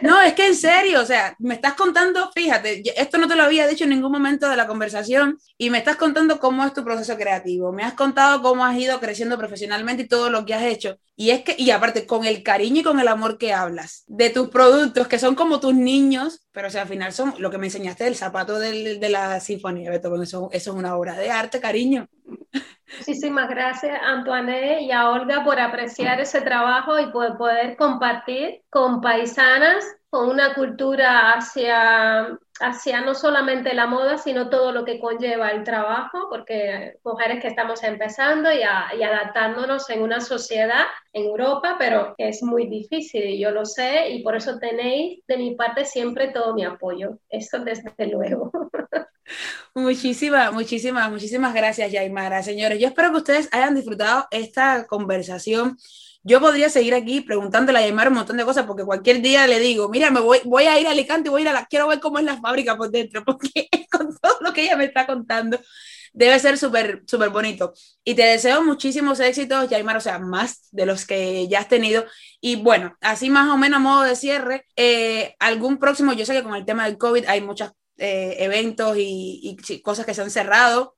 No, 0.02 0.20
es 0.22 0.32
que 0.32 0.48
en 0.48 0.56
serio, 0.56 1.00
o 1.00 1.06
sea, 1.06 1.36
me 1.38 1.54
estás 1.54 1.74
contando, 1.74 2.32
fíjate, 2.34 2.82
esto 3.00 3.18
no 3.18 3.28
te 3.28 3.36
lo 3.36 3.44
había 3.44 3.68
dicho 3.68 3.84
en 3.84 3.90
ningún 3.90 4.10
momento 4.10 4.48
de 4.48 4.56
la 4.56 4.66
conversación 4.66 5.38
y 5.56 5.70
me 5.70 5.78
estás 5.78 5.94
contando 5.94 6.40
cómo 6.40 6.64
es 6.64 6.74
tu 6.74 6.82
proceso 6.82 7.16
creativo. 7.16 7.72
Me 7.72 7.84
has 7.84 7.94
contado 7.94 8.42
cómo 8.42 8.64
has 8.64 8.76
ido 8.76 8.98
creciendo 8.98 9.38
profesionalmente 9.38 10.02
y 10.02 10.08
todo 10.08 10.28
lo 10.28 10.44
que 10.44 10.54
has 10.54 10.64
hecho. 10.64 10.98
Y 11.16 11.30
es 11.30 11.42
que, 11.42 11.54
y 11.56 11.70
aparte, 11.70 12.06
con 12.06 12.24
el 12.24 12.42
cariño 12.42 12.80
y 12.80 12.84
con 12.84 12.98
el 12.98 13.06
amor 13.06 13.38
que 13.38 13.52
hablas 13.52 14.04
de 14.08 14.30
tus 14.30 14.48
productos, 14.48 15.06
que 15.06 15.18
son 15.18 15.36
como 15.36 15.60
tus 15.60 15.74
niños, 15.74 16.46
pero 16.50 16.68
o 16.68 16.70
sea, 16.70 16.82
al 16.82 16.88
final 16.88 17.12
son 17.12 17.34
lo 17.38 17.50
que 17.50 17.58
me 17.58 17.66
enseñaste 17.66 18.04
del 18.04 18.16
zapato 18.16 18.58
del, 18.58 18.98
de 18.98 19.08
la 19.08 19.38
sinfonía, 19.38 19.90
Beto, 19.90 20.20
eso, 20.20 20.48
eso 20.52 20.70
es 20.72 20.76
una 20.76 20.96
obra 20.96 21.14
de 21.16 21.30
arte, 21.30 21.60
cariño. 21.60 22.08
Muchísimas 22.98 23.48
gracias, 23.48 23.98
Antoine, 24.02 24.82
y 24.82 24.90
a 24.90 25.10
Olga 25.10 25.44
por 25.44 25.58
apreciar 25.60 26.20
ese 26.20 26.40
trabajo 26.40 26.98
y 26.98 27.10
por 27.10 27.36
poder 27.36 27.76
compartir 27.76 28.62
con 28.70 29.00
paisanas 29.00 29.84
con 30.10 30.28
una 30.28 30.54
cultura 30.54 31.32
hacia, 31.32 32.38
hacia 32.60 33.00
no 33.00 33.14
solamente 33.14 33.74
la 33.74 33.86
moda, 33.86 34.18
sino 34.18 34.48
todo 34.48 34.72
lo 34.72 34.84
que 34.84 35.00
conlleva 35.00 35.50
el 35.50 35.64
trabajo, 35.64 36.28
porque 36.30 36.98
mujeres 37.04 37.40
que 37.40 37.48
estamos 37.48 37.82
empezando 37.82 38.50
y, 38.52 38.62
adaptándonos 38.62 39.90
en 39.90 40.02
una 40.02 40.20
sociedad 40.20 40.84
en 41.12 41.24
Europa, 41.24 41.76
pero 41.78 42.14
es 42.18 42.42
muy 42.42 42.68
difícil, 42.68 43.38
yo 43.38 43.50
lo 43.50 43.64
sé, 43.64 44.10
y 44.10 44.22
por 44.22 44.36
eso 44.36 44.58
tenéis 44.58 45.22
de 45.26 45.36
mi 45.36 45.54
parte 45.54 45.84
siempre 45.84 46.28
todo 46.28 46.54
mi 46.54 46.64
apoyo. 46.64 47.18
Eso 47.28 47.58
desde 47.60 48.06
luego. 48.06 48.50
Muchísimas, 49.74 50.52
muchísimas, 50.52 51.10
muchísimas 51.10 51.54
gracias, 51.54 51.90
Yaimara. 51.90 52.42
Señores, 52.42 52.78
yo 52.78 52.88
espero 52.88 53.10
que 53.10 53.16
ustedes 53.16 53.48
hayan 53.52 53.74
disfrutado 53.74 54.26
esta 54.30 54.86
conversación. 54.86 55.78
Yo 56.26 56.40
podría 56.40 56.70
seguir 56.70 56.94
aquí 56.94 57.20
preguntándole 57.20 57.78
a 57.78 57.82
Yaimara 57.82 58.08
un 58.08 58.16
montón 58.16 58.38
de 58.38 58.44
cosas 58.46 58.64
porque 58.64 58.82
cualquier 58.82 59.20
día 59.20 59.46
le 59.46 59.60
digo, 59.60 59.90
mira, 59.90 60.10
me 60.10 60.20
voy, 60.20 60.40
voy 60.44 60.64
a 60.64 60.80
ir 60.80 60.86
a 60.86 60.92
Alicante 60.92 61.28
voy 61.28 61.42
a 61.42 61.44
ir 61.44 61.48
a 61.50 61.52
la, 61.52 61.66
quiero 61.66 61.86
ver 61.86 62.00
cómo 62.00 62.18
es 62.18 62.24
la 62.24 62.40
fábrica 62.40 62.76
por 62.78 62.90
dentro, 62.90 63.22
porque 63.26 63.68
con 63.90 64.16
todo 64.18 64.38
lo 64.40 64.54
que 64.54 64.62
ella 64.62 64.76
me 64.76 64.86
está 64.86 65.06
contando, 65.06 65.60
debe 66.14 66.38
ser 66.38 66.56
súper, 66.56 67.02
súper 67.06 67.28
bonito. 67.28 67.74
Y 68.04 68.14
te 68.14 68.22
deseo 68.22 68.64
muchísimos 68.64 69.20
éxitos, 69.20 69.68
Yaimar, 69.68 69.98
o 69.98 70.00
sea, 70.00 70.18
más 70.18 70.68
de 70.72 70.86
los 70.86 71.04
que 71.04 71.46
ya 71.48 71.60
has 71.60 71.68
tenido. 71.68 72.06
Y 72.40 72.56
bueno, 72.56 72.96
así 73.02 73.28
más 73.28 73.50
o 73.50 73.58
menos 73.58 73.76
a 73.76 73.80
modo 73.80 74.02
de 74.02 74.16
cierre, 74.16 74.64
eh, 74.76 75.36
algún 75.40 75.78
próximo, 75.78 76.14
yo 76.14 76.24
sé 76.24 76.32
que 76.32 76.42
con 76.42 76.54
el 76.54 76.64
tema 76.64 76.86
del 76.86 76.96
COVID 76.96 77.26
hay 77.26 77.42
muchos 77.42 77.72
eh, 77.98 78.36
eventos 78.38 78.96
y, 78.96 79.58
y, 79.68 79.82
cosas 79.82 80.06
que 80.06 80.14
se 80.14 80.22
han 80.22 80.30
cerrado, 80.30 80.96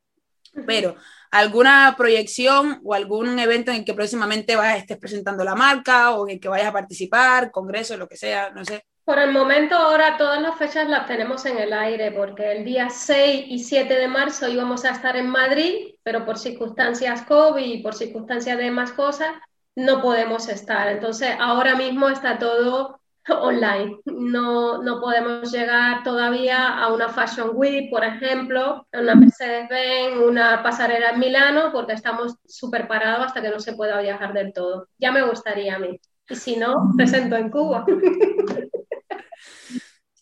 pero 0.67 0.97
alguna 1.31 1.95
proyección 1.97 2.81
o 2.85 2.95
algún 2.95 3.39
evento 3.39 3.71
en 3.71 3.79
el 3.79 3.85
que 3.85 3.95
próximamente 3.95 4.57
vas, 4.57 4.79
estés 4.79 4.99
presentando 4.99 5.45
la 5.45 5.55
marca 5.55 6.13
o 6.13 6.27
en 6.27 6.35
el 6.35 6.41
que 6.41 6.49
vayas 6.49 6.69
a 6.69 6.73
participar, 6.73 7.51
congreso, 7.51 7.97
lo 7.97 8.09
que 8.09 8.17
sea, 8.17 8.51
no 8.51 8.65
sé. 8.65 8.85
Por 9.05 9.21
el 9.21 9.31
momento 9.31 9.77
ahora 9.77 10.17
todas 10.17 10.43
las 10.43 10.59
fechas 10.59 10.89
las 10.89 11.07
tenemos 11.07 11.47
en 11.47 11.59
el 11.59 11.73
aire 11.73 12.11
porque 12.11 12.51
el 12.51 12.65
día 12.65 12.91
6 12.91 13.45
y 13.49 13.61
7 13.61 13.95
de 13.95 14.09
marzo 14.09 14.49
íbamos 14.49 14.85
a 14.85 14.91
estar 14.91 15.17
en 15.17 15.29
Madrid, 15.29 15.95
pero 16.03 16.25
por 16.27 16.39
circunstancias 16.39 17.23
COVID 17.23 17.65
y 17.65 17.83
por 17.83 17.95
circunstancias 17.95 18.59
de 18.59 18.71
más 18.73 18.93
cosas 18.93 19.29
no 19.77 20.03
podemos 20.03 20.49
estar. 20.49 20.89
Entonces 20.89 21.37
ahora 21.39 21.77
mismo 21.77 22.09
está 22.09 22.39
todo 22.41 23.01
online. 23.41 23.99
No, 24.07 24.83
no 24.83 25.01
podemos 25.01 25.51
llegar 25.53 26.03
todavía 26.03 26.79
a 26.79 26.93
una 26.93 27.09
Fashion 27.09 27.51
Week, 27.55 27.91
por 27.91 28.05
ejemplo, 28.05 28.87
una 28.93 29.15
Mercedes-Benz, 29.15 30.17
una 30.25 30.63
pasarela 30.63 31.11
en 31.11 31.21
Milano, 31.21 31.71
porque 31.73 31.93
estamos 31.93 32.37
súper 32.47 32.89
parados 32.89 33.27
hasta 33.27 33.43
que 33.43 33.51
no 33.51 33.61
se 33.61 33.75
pueda 33.75 34.01
viajar 34.01 34.33
del 34.33 34.53
todo. 34.53 34.89
Ya 34.99 35.13
me 35.13 35.23
gustaría 35.23 35.77
a 35.77 35.79
mí. 35.79 36.01
Y 36.29 36.35
si 36.35 36.57
no, 36.57 36.93
presento 36.97 37.37
en 37.37 37.51
Cuba. 37.51 37.85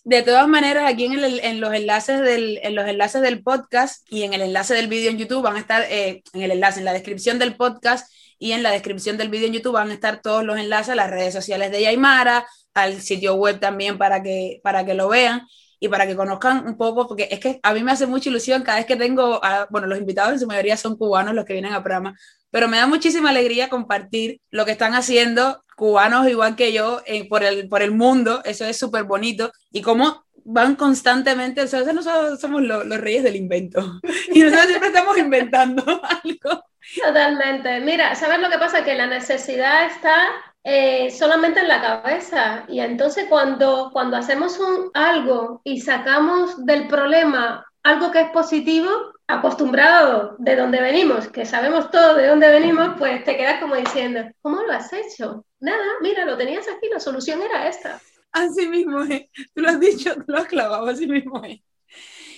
De 0.04 0.22
todas 0.22 0.46
maneras, 0.46 0.84
aquí 0.86 1.06
en, 1.06 1.60
los 1.62 1.72
enlaces 1.72 2.20
del, 2.20 2.60
en 2.62 2.74
los 2.74 2.86
enlaces 2.86 3.22
del 3.22 3.42
podcast 3.42 4.06
y 4.12 4.24
en 4.24 4.34
el 4.34 4.42
enlace 4.42 4.74
del 4.74 4.86
vídeo 4.86 5.10
en 5.10 5.16
YouTube 5.16 5.42
van 5.42 5.56
a 5.56 5.60
estar, 5.60 5.82
eh, 5.88 6.22
en 6.34 6.42
el 6.42 6.50
enlace, 6.50 6.80
en 6.80 6.84
la 6.84 6.92
descripción 6.92 7.38
del 7.38 7.56
podcast 7.56 8.12
y 8.44 8.52
en 8.52 8.62
la 8.62 8.72
descripción 8.72 9.16
del 9.16 9.30
vídeo 9.30 9.46
en 9.46 9.54
YouTube 9.54 9.72
van 9.72 9.88
a 9.88 9.94
estar 9.94 10.20
todos 10.20 10.44
los 10.44 10.58
enlaces 10.58 10.90
a 10.90 10.94
las 10.94 11.08
redes 11.08 11.32
sociales 11.32 11.70
de 11.70 11.80
Yaimara, 11.80 12.46
al 12.74 13.00
sitio 13.00 13.36
web 13.36 13.58
también 13.58 13.96
para 13.96 14.22
que, 14.22 14.60
para 14.62 14.84
que 14.84 14.92
lo 14.92 15.08
vean 15.08 15.46
y 15.80 15.88
para 15.88 16.06
que 16.06 16.14
conozcan 16.14 16.66
un 16.66 16.76
poco, 16.76 17.08
porque 17.08 17.26
es 17.30 17.40
que 17.40 17.58
a 17.62 17.72
mí 17.72 17.82
me 17.82 17.92
hace 17.92 18.06
mucha 18.06 18.28
ilusión 18.28 18.62
cada 18.62 18.76
vez 18.76 18.86
que 18.86 18.96
tengo, 18.96 19.42
a, 19.42 19.66
bueno, 19.70 19.86
los 19.86 19.98
invitados 19.98 20.34
en 20.34 20.40
su 20.40 20.46
mayoría 20.46 20.76
son 20.76 20.98
cubanos 20.98 21.34
los 21.34 21.46
que 21.46 21.54
vienen 21.54 21.72
a 21.72 21.82
programa, 21.82 22.18
pero 22.50 22.68
me 22.68 22.76
da 22.76 22.86
muchísima 22.86 23.30
alegría 23.30 23.70
compartir 23.70 24.42
lo 24.50 24.66
que 24.66 24.72
están 24.72 24.92
haciendo 24.92 25.62
cubanos 25.74 26.28
igual 26.28 26.54
que 26.54 26.74
yo 26.74 27.00
eh, 27.06 27.26
por, 27.26 27.44
el, 27.44 27.66
por 27.70 27.80
el 27.80 27.92
mundo, 27.92 28.42
eso 28.44 28.66
es 28.66 28.76
súper 28.76 29.04
bonito, 29.04 29.52
y 29.70 29.80
cómo 29.80 30.23
van 30.44 30.76
constantemente, 30.76 31.62
o 31.62 31.66
sea, 31.66 31.80
nosotros 31.92 32.40
somos 32.40 32.62
los 32.62 33.00
reyes 33.00 33.22
del 33.22 33.36
invento, 33.36 34.00
y 34.32 34.40
nosotros 34.40 34.66
siempre 34.66 34.88
estamos 34.88 35.18
inventando 35.18 35.82
algo. 36.24 36.64
Totalmente. 37.02 37.80
Mira, 37.80 38.14
¿sabes 38.14 38.38
lo 38.40 38.50
que 38.50 38.58
pasa? 38.58 38.84
Que 38.84 38.94
la 38.94 39.06
necesidad 39.06 39.86
está 39.86 40.28
eh, 40.62 41.10
solamente 41.10 41.60
en 41.60 41.68
la 41.68 41.80
cabeza. 41.80 42.64
Y 42.68 42.80
entonces 42.80 43.26
cuando, 43.28 43.90
cuando 43.92 44.16
hacemos 44.16 44.58
un, 44.58 44.90
algo 44.94 45.60
y 45.64 45.80
sacamos 45.80 46.64
del 46.64 46.88
problema 46.88 47.66
algo 47.82 48.10
que 48.10 48.22
es 48.22 48.30
positivo, 48.30 48.88
acostumbrado 49.26 50.36
de 50.38 50.56
donde 50.56 50.80
venimos, 50.80 51.28
que 51.28 51.44
sabemos 51.44 51.90
todo 51.90 52.14
de 52.14 52.26
dónde 52.26 52.48
venimos, 52.50 52.94
pues 52.98 53.22
te 53.24 53.36
quedas 53.36 53.60
como 53.60 53.76
diciendo, 53.76 54.22
¿cómo 54.40 54.62
lo 54.62 54.72
has 54.72 54.90
hecho? 54.92 55.44
Nada, 55.60 55.84
mira, 56.00 56.24
lo 56.24 56.36
tenías 56.36 56.66
aquí, 56.66 56.88
la 56.90 56.98
solución 56.98 57.42
era 57.42 57.68
esta. 57.68 58.00
Así 58.34 58.66
mismo 58.66 59.02
es. 59.04 59.30
Tú 59.54 59.62
lo 59.62 59.68
has 59.70 59.80
dicho, 59.80 60.14
tú 60.16 60.24
lo 60.26 60.38
has 60.38 60.46
clavado, 60.46 60.88
así 60.88 61.06
mismo 61.06 61.42
es. 61.44 61.60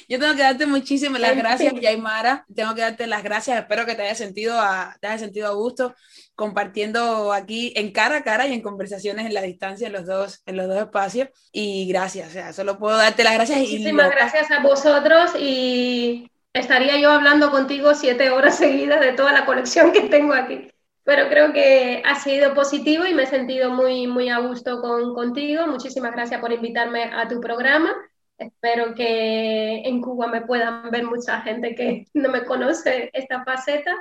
Yo 0.09 0.21
tengo 0.21 0.37
que 0.37 0.43
darte 0.43 0.67
muchísimas 0.67 1.21
las 1.21 1.37
gracias, 1.37 1.75
Yaimara. 1.81 2.45
Tengo 2.55 2.75
que 2.75 2.83
darte 2.83 3.07
las 3.07 3.25
gracias. 3.25 3.59
Espero 3.59 3.87
que 3.87 3.95
te 3.95 4.03
haya 4.03 4.15
sentido 4.15 4.61
a, 4.61 4.95
te 5.01 5.09
haya 5.09 5.19
sentido 5.19 5.49
a 5.49 5.55
gusto 5.55 5.95
compartiendo 6.37 7.33
aquí 7.33 7.73
en 7.77 7.93
cara 7.93 8.19
a 8.19 8.23
cara 8.23 8.47
y 8.47 8.53
en 8.53 8.61
conversaciones 8.61 9.27
en 9.27 9.35
la 9.35 9.41
distancia 9.41 9.87
en 9.87 9.95
los 9.95 10.07
dos, 10.07 10.43
en 10.45 10.59
los 10.59 10.69
dos 10.69 10.79
espacios. 10.79 11.29
Y 11.51 11.89
gracias, 11.89 12.29
o 12.29 12.33
sea, 12.33 12.53
solo 12.53 12.79
puedo 12.79 12.97
darte 12.99 13.25
las 13.25 13.35
gracias. 13.35 13.59
Muchísimas 13.59 14.11
gracias 14.11 14.51
a 14.51 14.61
vosotros 14.61 15.33
y 15.41 16.31
estaría 16.53 16.99
yo 17.01 17.11
hablando 17.11 17.51
contigo 17.51 17.95
siete 17.95 18.31
horas 18.31 18.59
seguidas 18.59 19.01
de 19.01 19.13
toda 19.13 19.33
la 19.33 19.47
colección 19.47 19.93
que 19.93 20.03
tengo 20.03 20.35
aquí. 20.35 20.71
Pero 21.07 21.29
creo 21.29 21.53
que 21.53 22.03
ha 22.05 22.17
sido 22.17 22.53
positivo 22.53 23.07
y 23.07 23.15
me 23.15 23.23
he 23.23 23.27
sentido 23.27 23.71
muy, 23.71 24.09
muy 24.09 24.29
a 24.29 24.41
gusto 24.41 24.81
con, 24.81 25.15
contigo. 25.15 25.65
Muchísimas 25.69 26.11
gracias 26.11 26.41
por 26.41 26.53
invitarme 26.53 27.05
a 27.05 27.29
tu 27.29 27.41
programa. 27.41 27.95
Espero 28.37 28.93
que 28.97 29.83
en 29.85 30.03
Cuba 30.03 30.27
me 30.27 30.43
puedan 30.43 30.91
ver 30.91 31.05
mucha 31.05 31.41
gente 31.43 31.77
que 31.77 32.07
no 32.15 32.29
me 32.29 32.45
conoce 32.45 33.09
esta 33.13 33.45
faceta. 33.45 33.95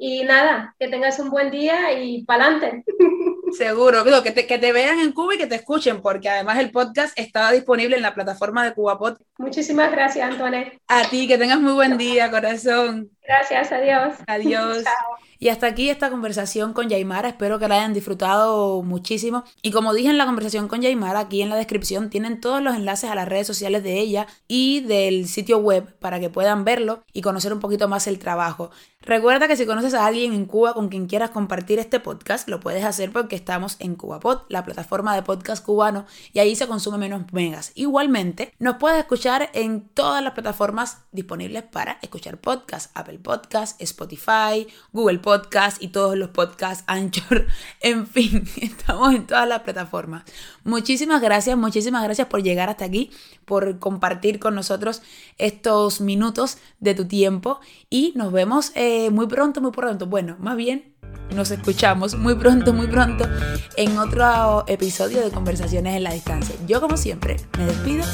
Y 0.00 0.24
nada, 0.24 0.74
que 0.80 0.88
tengas 0.88 1.20
un 1.20 1.30
buen 1.30 1.52
día 1.52 1.92
y 1.92 2.24
pa'lante. 2.24 2.84
Seguro, 3.56 4.02
que 4.24 4.32
te, 4.32 4.44
que 4.44 4.58
te 4.58 4.72
vean 4.72 4.98
en 4.98 5.12
Cuba 5.12 5.36
y 5.36 5.38
que 5.38 5.46
te 5.46 5.54
escuchen, 5.54 6.02
porque 6.02 6.28
además 6.28 6.58
el 6.58 6.72
podcast 6.72 7.16
está 7.16 7.52
disponible 7.52 7.94
en 7.94 8.02
la 8.02 8.14
plataforma 8.14 8.64
de 8.64 8.74
CubaPod. 8.74 9.18
Muchísimas 9.38 9.92
gracias, 9.92 10.28
Antoine. 10.28 10.80
A 10.88 11.08
ti, 11.08 11.28
que 11.28 11.38
tengas 11.38 11.60
muy 11.60 11.72
buen 11.72 11.96
día, 11.96 12.30
corazón. 12.30 13.10
Gracias, 13.28 13.70
adiós. 13.72 14.14
Adiós. 14.26 14.84
Chao. 14.84 15.28
Y 15.40 15.50
hasta 15.50 15.68
aquí 15.68 15.88
esta 15.88 16.10
conversación 16.10 16.72
con 16.72 16.88
Yaimara, 16.88 17.28
espero 17.28 17.60
que 17.60 17.68
la 17.68 17.76
hayan 17.76 17.94
disfrutado 17.94 18.82
muchísimo. 18.82 19.44
Y 19.62 19.70
como 19.70 19.94
dije 19.94 20.08
en 20.08 20.18
la 20.18 20.26
conversación 20.26 20.66
con 20.66 20.80
Yaimara, 20.80 21.20
aquí 21.20 21.42
en 21.42 21.48
la 21.48 21.54
descripción 21.54 22.10
tienen 22.10 22.40
todos 22.40 22.60
los 22.60 22.74
enlaces 22.74 23.08
a 23.08 23.14
las 23.14 23.28
redes 23.28 23.46
sociales 23.46 23.84
de 23.84 24.00
ella 24.00 24.26
y 24.48 24.80
del 24.80 25.28
sitio 25.28 25.58
web 25.58 25.94
para 26.00 26.18
que 26.18 26.28
puedan 26.28 26.64
verlo 26.64 27.04
y 27.12 27.20
conocer 27.20 27.52
un 27.52 27.60
poquito 27.60 27.86
más 27.86 28.08
el 28.08 28.18
trabajo. 28.18 28.70
Recuerda 29.00 29.46
que 29.46 29.56
si 29.56 29.64
conoces 29.64 29.94
a 29.94 30.06
alguien 30.06 30.32
en 30.32 30.44
Cuba 30.44 30.74
con 30.74 30.88
quien 30.88 31.06
quieras 31.06 31.30
compartir 31.30 31.78
este 31.78 32.00
podcast, 32.00 32.48
lo 32.48 32.58
puedes 32.58 32.84
hacer 32.84 33.12
porque 33.12 33.36
estamos 33.36 33.76
en 33.78 33.94
CubaPod, 33.94 34.40
la 34.48 34.64
plataforma 34.64 35.14
de 35.14 35.22
podcast 35.22 35.64
cubano, 35.64 36.04
y 36.32 36.40
ahí 36.40 36.56
se 36.56 36.66
consume 36.66 36.98
menos 36.98 37.32
megas. 37.32 37.70
Igualmente, 37.76 38.52
nos 38.58 38.76
puedes 38.76 38.98
escuchar 38.98 39.50
en 39.52 39.88
todas 39.88 40.22
las 40.22 40.32
plataformas 40.32 41.04
disponibles 41.12 41.62
para 41.62 41.98
escuchar 42.02 42.38
podcast, 42.38 42.90
Podcast, 43.18 43.80
Spotify, 43.82 44.66
Google 44.92 45.18
Podcast 45.18 45.82
y 45.82 45.88
todos 45.88 46.16
los 46.16 46.30
podcasts 46.30 46.84
Anchor. 46.86 47.46
En 47.80 48.06
fin, 48.06 48.48
estamos 48.60 49.14
en 49.14 49.26
todas 49.26 49.48
las 49.48 49.60
plataformas. 49.60 50.24
Muchísimas 50.64 51.20
gracias, 51.20 51.56
muchísimas 51.56 52.02
gracias 52.04 52.28
por 52.28 52.42
llegar 52.42 52.68
hasta 52.68 52.84
aquí, 52.84 53.10
por 53.44 53.78
compartir 53.78 54.38
con 54.38 54.54
nosotros 54.54 55.02
estos 55.38 56.00
minutos 56.00 56.58
de 56.80 56.94
tu 56.94 57.06
tiempo 57.06 57.60
y 57.90 58.12
nos 58.16 58.32
vemos. 58.32 58.72
Eh, 58.74 59.10
muy 59.10 59.26
pronto, 59.26 59.60
muy 59.60 59.72
pronto. 59.72 60.06
Bueno, 60.06 60.36
más 60.38 60.56
bien 60.56 60.94
nos 61.34 61.50
escuchamos 61.50 62.16
muy 62.16 62.34
pronto, 62.34 62.72
muy 62.72 62.86
pronto 62.86 63.28
en 63.76 63.98
otro 63.98 64.64
episodio 64.66 65.20
de 65.22 65.30
Conversaciones 65.30 65.96
en 65.96 66.04
la 66.04 66.12
Distancia. 66.12 66.54
Yo 66.66 66.80
como 66.80 66.96
siempre 66.96 67.36
me 67.58 67.66
despido 67.66 68.04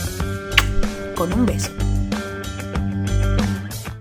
con 1.14 1.32
un 1.32 1.46
beso. 1.46 1.70